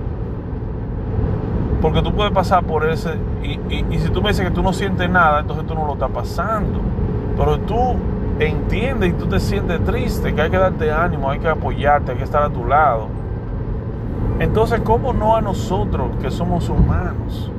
porque 1.81 2.01
tú 2.01 2.15
puedes 2.15 2.33
pasar 2.33 2.65
por 2.65 2.89
ese, 2.89 3.11
y, 3.43 3.85
y, 3.91 3.99
si 3.99 4.09
tú 4.09 4.23
me 4.23 4.31
dices 4.31 4.47
que 4.47 4.51
tú 4.51 4.63
no 4.63 4.73
sientes 4.73 5.09
nada, 5.11 5.41
entonces 5.41 5.67
tú 5.67 5.75
no 5.75 5.85
lo 5.85 5.93
estás 5.93 6.11
pasando. 6.11 6.81
Pero 7.37 7.59
tú 7.61 7.97
entiendes 8.39 9.11
y 9.11 9.13
tú 9.13 9.27
te 9.27 9.39
sientes 9.39 9.85
triste, 9.85 10.35
que 10.35 10.41
hay 10.41 10.51
que 10.51 10.57
darte 10.57 10.91
ánimo, 10.91 11.31
hay 11.31 11.41
que 11.41 11.49
apoyarte, 11.49 12.13
hay 12.13 12.19
que 12.19 12.25
estar 12.25 12.43
a 12.43 12.49
tu 12.49 12.65
lado. 12.65 13.09
Entonces, 14.41 14.81
¿cómo 14.81 15.13
no 15.13 15.37
a 15.37 15.41
nosotros 15.41 16.09
que 16.21 16.31
somos 16.31 16.69
humanos? 16.69 17.51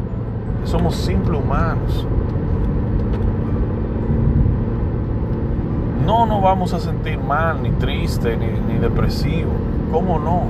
Que 0.61 0.67
somos 0.67 0.95
simples 0.95 1.39
humanos. 1.39 2.07
No 6.05 6.25
nos 6.25 6.41
vamos 6.41 6.73
a 6.73 6.79
sentir 6.79 7.19
mal, 7.19 7.63
ni 7.63 7.71
triste, 7.71 8.37
ni, 8.37 8.73
ni 8.73 8.79
depresivo. 8.79 9.51
¿Cómo 9.91 10.19
no? 10.19 10.43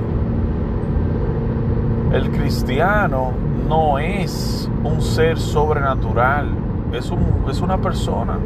El 2.12 2.30
cristiano 2.30 3.32
no 3.68 3.98
es 3.98 4.70
un 4.84 5.00
ser 5.02 5.38
sobrenatural, 5.38 6.48
es, 6.92 7.10
un, 7.10 7.44
es 7.50 7.60
una 7.60 7.78
persona. 7.78 8.38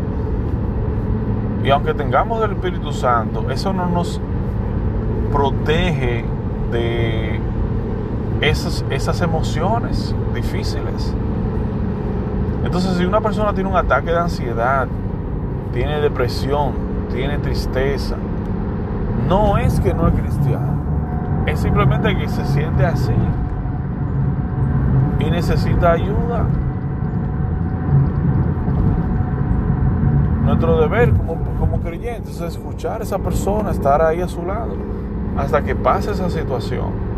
Y 1.63 1.71
aunque 1.71 1.95
tengamos 1.95 2.43
el 2.43 2.53
Espíritu 2.53 2.93
Santo, 2.93 3.51
eso 3.51 3.73
no 3.73 3.87
nos 3.87 4.21
protege 5.33 6.25
de 6.71 7.39
esas, 8.41 8.85
esas 8.91 9.21
emociones 9.21 10.15
difíciles. 10.35 11.15
Entonces, 12.65 12.97
si 12.97 13.05
una 13.05 13.21
persona 13.21 13.53
tiene 13.53 13.69
un 13.69 13.77
ataque 13.77 14.11
de 14.11 14.19
ansiedad, 14.19 14.89
tiene 15.73 16.01
depresión, 16.01 16.90
tiene 17.13 17.39
tristeza, 17.39 18.17
no 19.29 19.59
es 19.59 19.81
que 19.81 19.95
no 19.95 20.09
es 20.09 20.15
cristiano, 20.15 20.75
es 21.47 21.61
simplemente 21.61 22.17
que 22.17 22.29
se 22.29 22.45
siente 22.47 22.85
así 22.85 23.13
y 25.21 25.31
necesita 25.31 25.93
ayuda. 25.93 26.47
Nuestro 30.45 30.81
deber 30.81 31.13
como, 31.13 31.37
como 31.59 31.81
creyentes 31.81 32.41
es 32.41 32.55
escuchar 32.55 33.01
a 33.01 33.05
esa 33.05 33.19
persona, 33.19 33.71
estar 33.71 34.03
ahí 34.03 34.21
a 34.21 34.29
su 34.29 34.45
lado, 34.45 34.75
hasta 35.37 35.63
que 35.63 35.77
pase 35.77 36.11
esa 36.13 36.29
situación. 36.31 37.11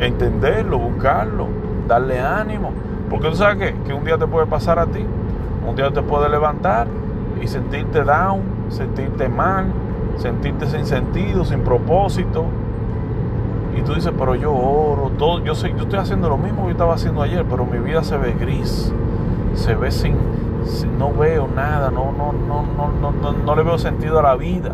Entenderlo, 0.00 0.78
buscarlo, 0.78 1.46
darle 1.86 2.18
ánimo. 2.18 2.72
Porque 3.08 3.28
tú 3.28 3.36
sabes 3.36 3.58
que, 3.58 3.82
que 3.82 3.92
un 3.92 4.04
día 4.04 4.18
te 4.18 4.26
puede 4.26 4.46
pasar 4.46 4.78
a 4.78 4.86
ti, 4.86 5.04
un 5.68 5.76
día 5.76 5.92
te 5.92 6.02
puede 6.02 6.28
levantar 6.28 6.86
y 7.40 7.46
sentirte 7.46 8.02
down, 8.02 8.40
sentirte 8.70 9.28
mal, 9.28 9.66
sentirte 10.16 10.66
sin 10.66 10.86
sentido, 10.86 11.44
sin 11.44 11.60
propósito, 11.60 12.46
y 13.76 13.82
tú 13.82 13.94
dices, 13.94 14.12
pero 14.18 14.34
yo 14.34 14.52
oro, 14.52 15.10
todo, 15.16 15.42
yo, 15.44 15.54
sé, 15.54 15.70
yo 15.70 15.82
estoy 15.82 15.98
haciendo 15.98 16.28
lo 16.28 16.36
mismo 16.36 16.62
que 16.62 16.68
yo 16.68 16.72
estaba 16.72 16.94
haciendo 16.94 17.22
ayer, 17.22 17.44
pero 17.48 17.64
mi 17.64 17.78
vida 17.78 18.02
se 18.02 18.16
ve 18.16 18.34
gris, 18.38 18.92
se 19.54 19.74
ve 19.74 19.90
sin, 19.90 20.16
no 20.98 21.12
veo 21.12 21.48
nada, 21.54 21.90
no, 21.90 22.12
no, 22.12 22.32
no, 22.32 22.62
no, 22.62 23.12
no, 23.12 23.32
no, 23.32 23.56
le 23.56 23.62
veo 23.62 23.78
sentido 23.78 24.18
a 24.18 24.22
la 24.22 24.36
vida. 24.36 24.72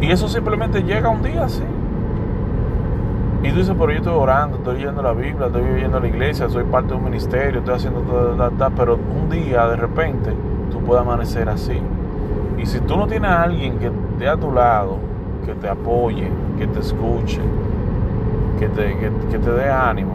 Y 0.00 0.10
eso 0.10 0.28
simplemente 0.28 0.82
llega 0.82 1.08
un 1.08 1.22
día 1.22 1.44
así. 1.44 1.62
Y 3.42 3.50
tú 3.50 3.58
dices, 3.58 3.74
pero 3.76 3.90
yo 3.90 3.98
estoy 3.98 4.14
orando, 4.14 4.58
estoy 4.58 4.76
leyendo 4.76 5.02
la 5.02 5.12
Biblia, 5.12 5.46
estoy 5.46 5.62
viviendo 5.62 5.98
la 5.98 6.06
iglesia, 6.06 6.48
soy 6.48 6.64
parte 6.64 6.90
de 6.90 6.94
un 6.94 7.04
ministerio, 7.04 7.60
estoy 7.60 7.74
haciendo 7.74 8.00
todo, 8.00 8.70
pero 8.76 8.94
un 8.94 9.30
día 9.30 9.66
de 9.66 9.76
repente 9.76 10.32
tú 10.82 10.86
puedes 10.86 11.02
amanecer 11.02 11.48
así. 11.48 11.80
Y 12.58 12.66
si 12.66 12.80
tú 12.80 12.96
no 12.96 13.06
tienes 13.06 13.30
a 13.30 13.42
alguien 13.42 13.78
que 13.78 13.86
esté 13.86 14.28
a 14.28 14.36
tu 14.36 14.52
lado, 14.52 14.98
que 15.44 15.54
te 15.54 15.68
apoye, 15.68 16.28
que 16.58 16.66
te 16.66 16.80
escuche, 16.80 17.40
que 18.58 18.68
te, 18.68 18.96
que, 19.30 19.38
te 19.38 19.50
dé 19.50 19.70
ánimo. 19.70 20.14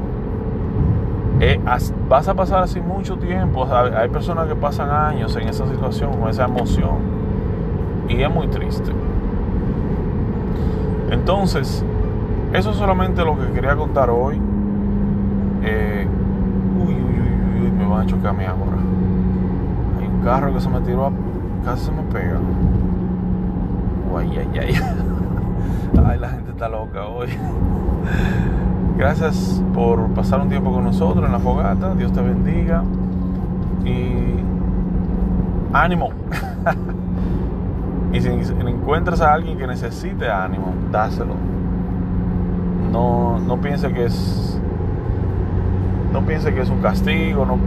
Eh, 1.39 1.59
vas 2.07 2.27
a 2.27 2.33
pasar 2.33 2.63
así 2.63 2.79
mucho 2.79 3.17
tiempo. 3.17 3.67
hay 3.71 4.09
personas 4.09 4.47
que 4.47 4.55
pasan 4.55 4.89
años 4.89 5.35
en 5.35 5.49
esa 5.49 5.67
situación, 5.67 6.17
con 6.19 6.29
esa 6.29 6.45
emoción. 6.45 7.17
Y 8.07 8.21
es 8.21 8.33
muy 8.33 8.47
triste. 8.47 8.91
Entonces, 11.11 11.83
eso 12.53 12.71
es 12.71 12.77
solamente 12.77 13.23
lo 13.23 13.37
que 13.37 13.51
quería 13.51 13.75
contar 13.75 14.09
hoy. 14.09 14.39
Eh, 15.63 16.07
uy, 16.79 16.93
uy, 16.93 17.61
uy, 17.61 17.61
uy, 17.65 17.71
me 17.71 17.85
van 17.85 18.01
a 18.01 18.05
chocar 18.05 18.33
mí 18.33 18.45
ahora. 18.45 18.76
Carro 20.23 20.53
que 20.53 20.59
se 20.61 20.69
me 20.69 20.81
tiró, 20.81 21.11
casi 21.63 21.85
se 21.85 21.91
me 21.91 22.03
pega. 22.03 22.39
Uy, 24.13 24.37
ay, 24.37 24.59
ay, 24.59 24.75
ay. 26.05 26.19
La 26.19 26.29
gente 26.29 26.51
está 26.51 26.69
loca 26.69 27.05
hoy. 27.05 27.29
Gracias 28.97 29.61
por 29.73 30.07
pasar 30.09 30.41
un 30.41 30.49
tiempo 30.49 30.71
con 30.71 30.83
nosotros 30.83 31.25
en 31.25 31.31
la 31.31 31.39
fogata. 31.39 31.93
Dios 31.95 32.11
te 32.11 32.21
bendiga. 32.21 32.83
Y 33.85 34.35
ánimo. 35.73 36.09
Y 38.13 38.21
si 38.21 38.29
encuentras 38.29 39.19
a 39.19 39.33
alguien 39.33 39.57
que 39.57 39.67
necesite 39.67 40.29
ánimo, 40.29 40.73
dáselo. 40.91 41.35
No, 42.91 43.37
no 43.37 43.57
piense 43.57 43.91
que 43.91 44.05
es. 44.05 44.59
No 46.13 46.21
piense 46.25 46.53
que 46.53 46.61
es 46.61 46.69
un 46.69 46.81
castigo. 46.81 47.45
No, 47.45 47.57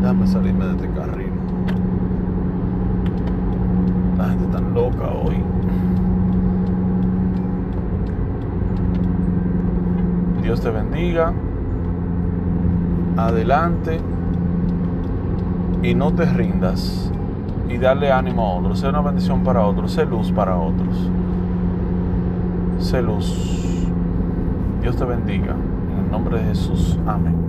déjame 0.00 0.26
salirme 0.26 0.66
de 0.66 0.70
este 0.72 0.90
carril. 0.90 1.32
La 4.16 4.28
gente 4.28 4.46
tan 4.46 4.74
loca 4.74 5.08
hoy. 5.08 5.36
Dios 10.42 10.60
te 10.60 10.70
bendiga. 10.70 11.32
Adelante. 13.16 14.00
Y 15.82 15.94
no 15.94 16.12
te 16.12 16.24
rindas. 16.24 17.12
Y 17.68 17.76
darle 17.78 18.10
ánimo 18.10 18.46
a 18.46 18.58
otros. 18.58 18.80
Sé 18.80 18.88
una 18.88 19.00
bendición 19.00 19.44
para 19.44 19.64
otros. 19.64 19.92
Sé 19.92 20.04
luz 20.06 20.32
para 20.32 20.56
otros. 20.56 21.10
Sé 22.78 23.02
luz. 23.02 23.86
Dios 24.82 24.96
te 24.96 25.04
bendiga. 25.04 25.54
En 25.92 26.04
el 26.04 26.10
nombre 26.10 26.38
de 26.38 26.44
Jesús. 26.46 26.98
Amén. 27.06 27.39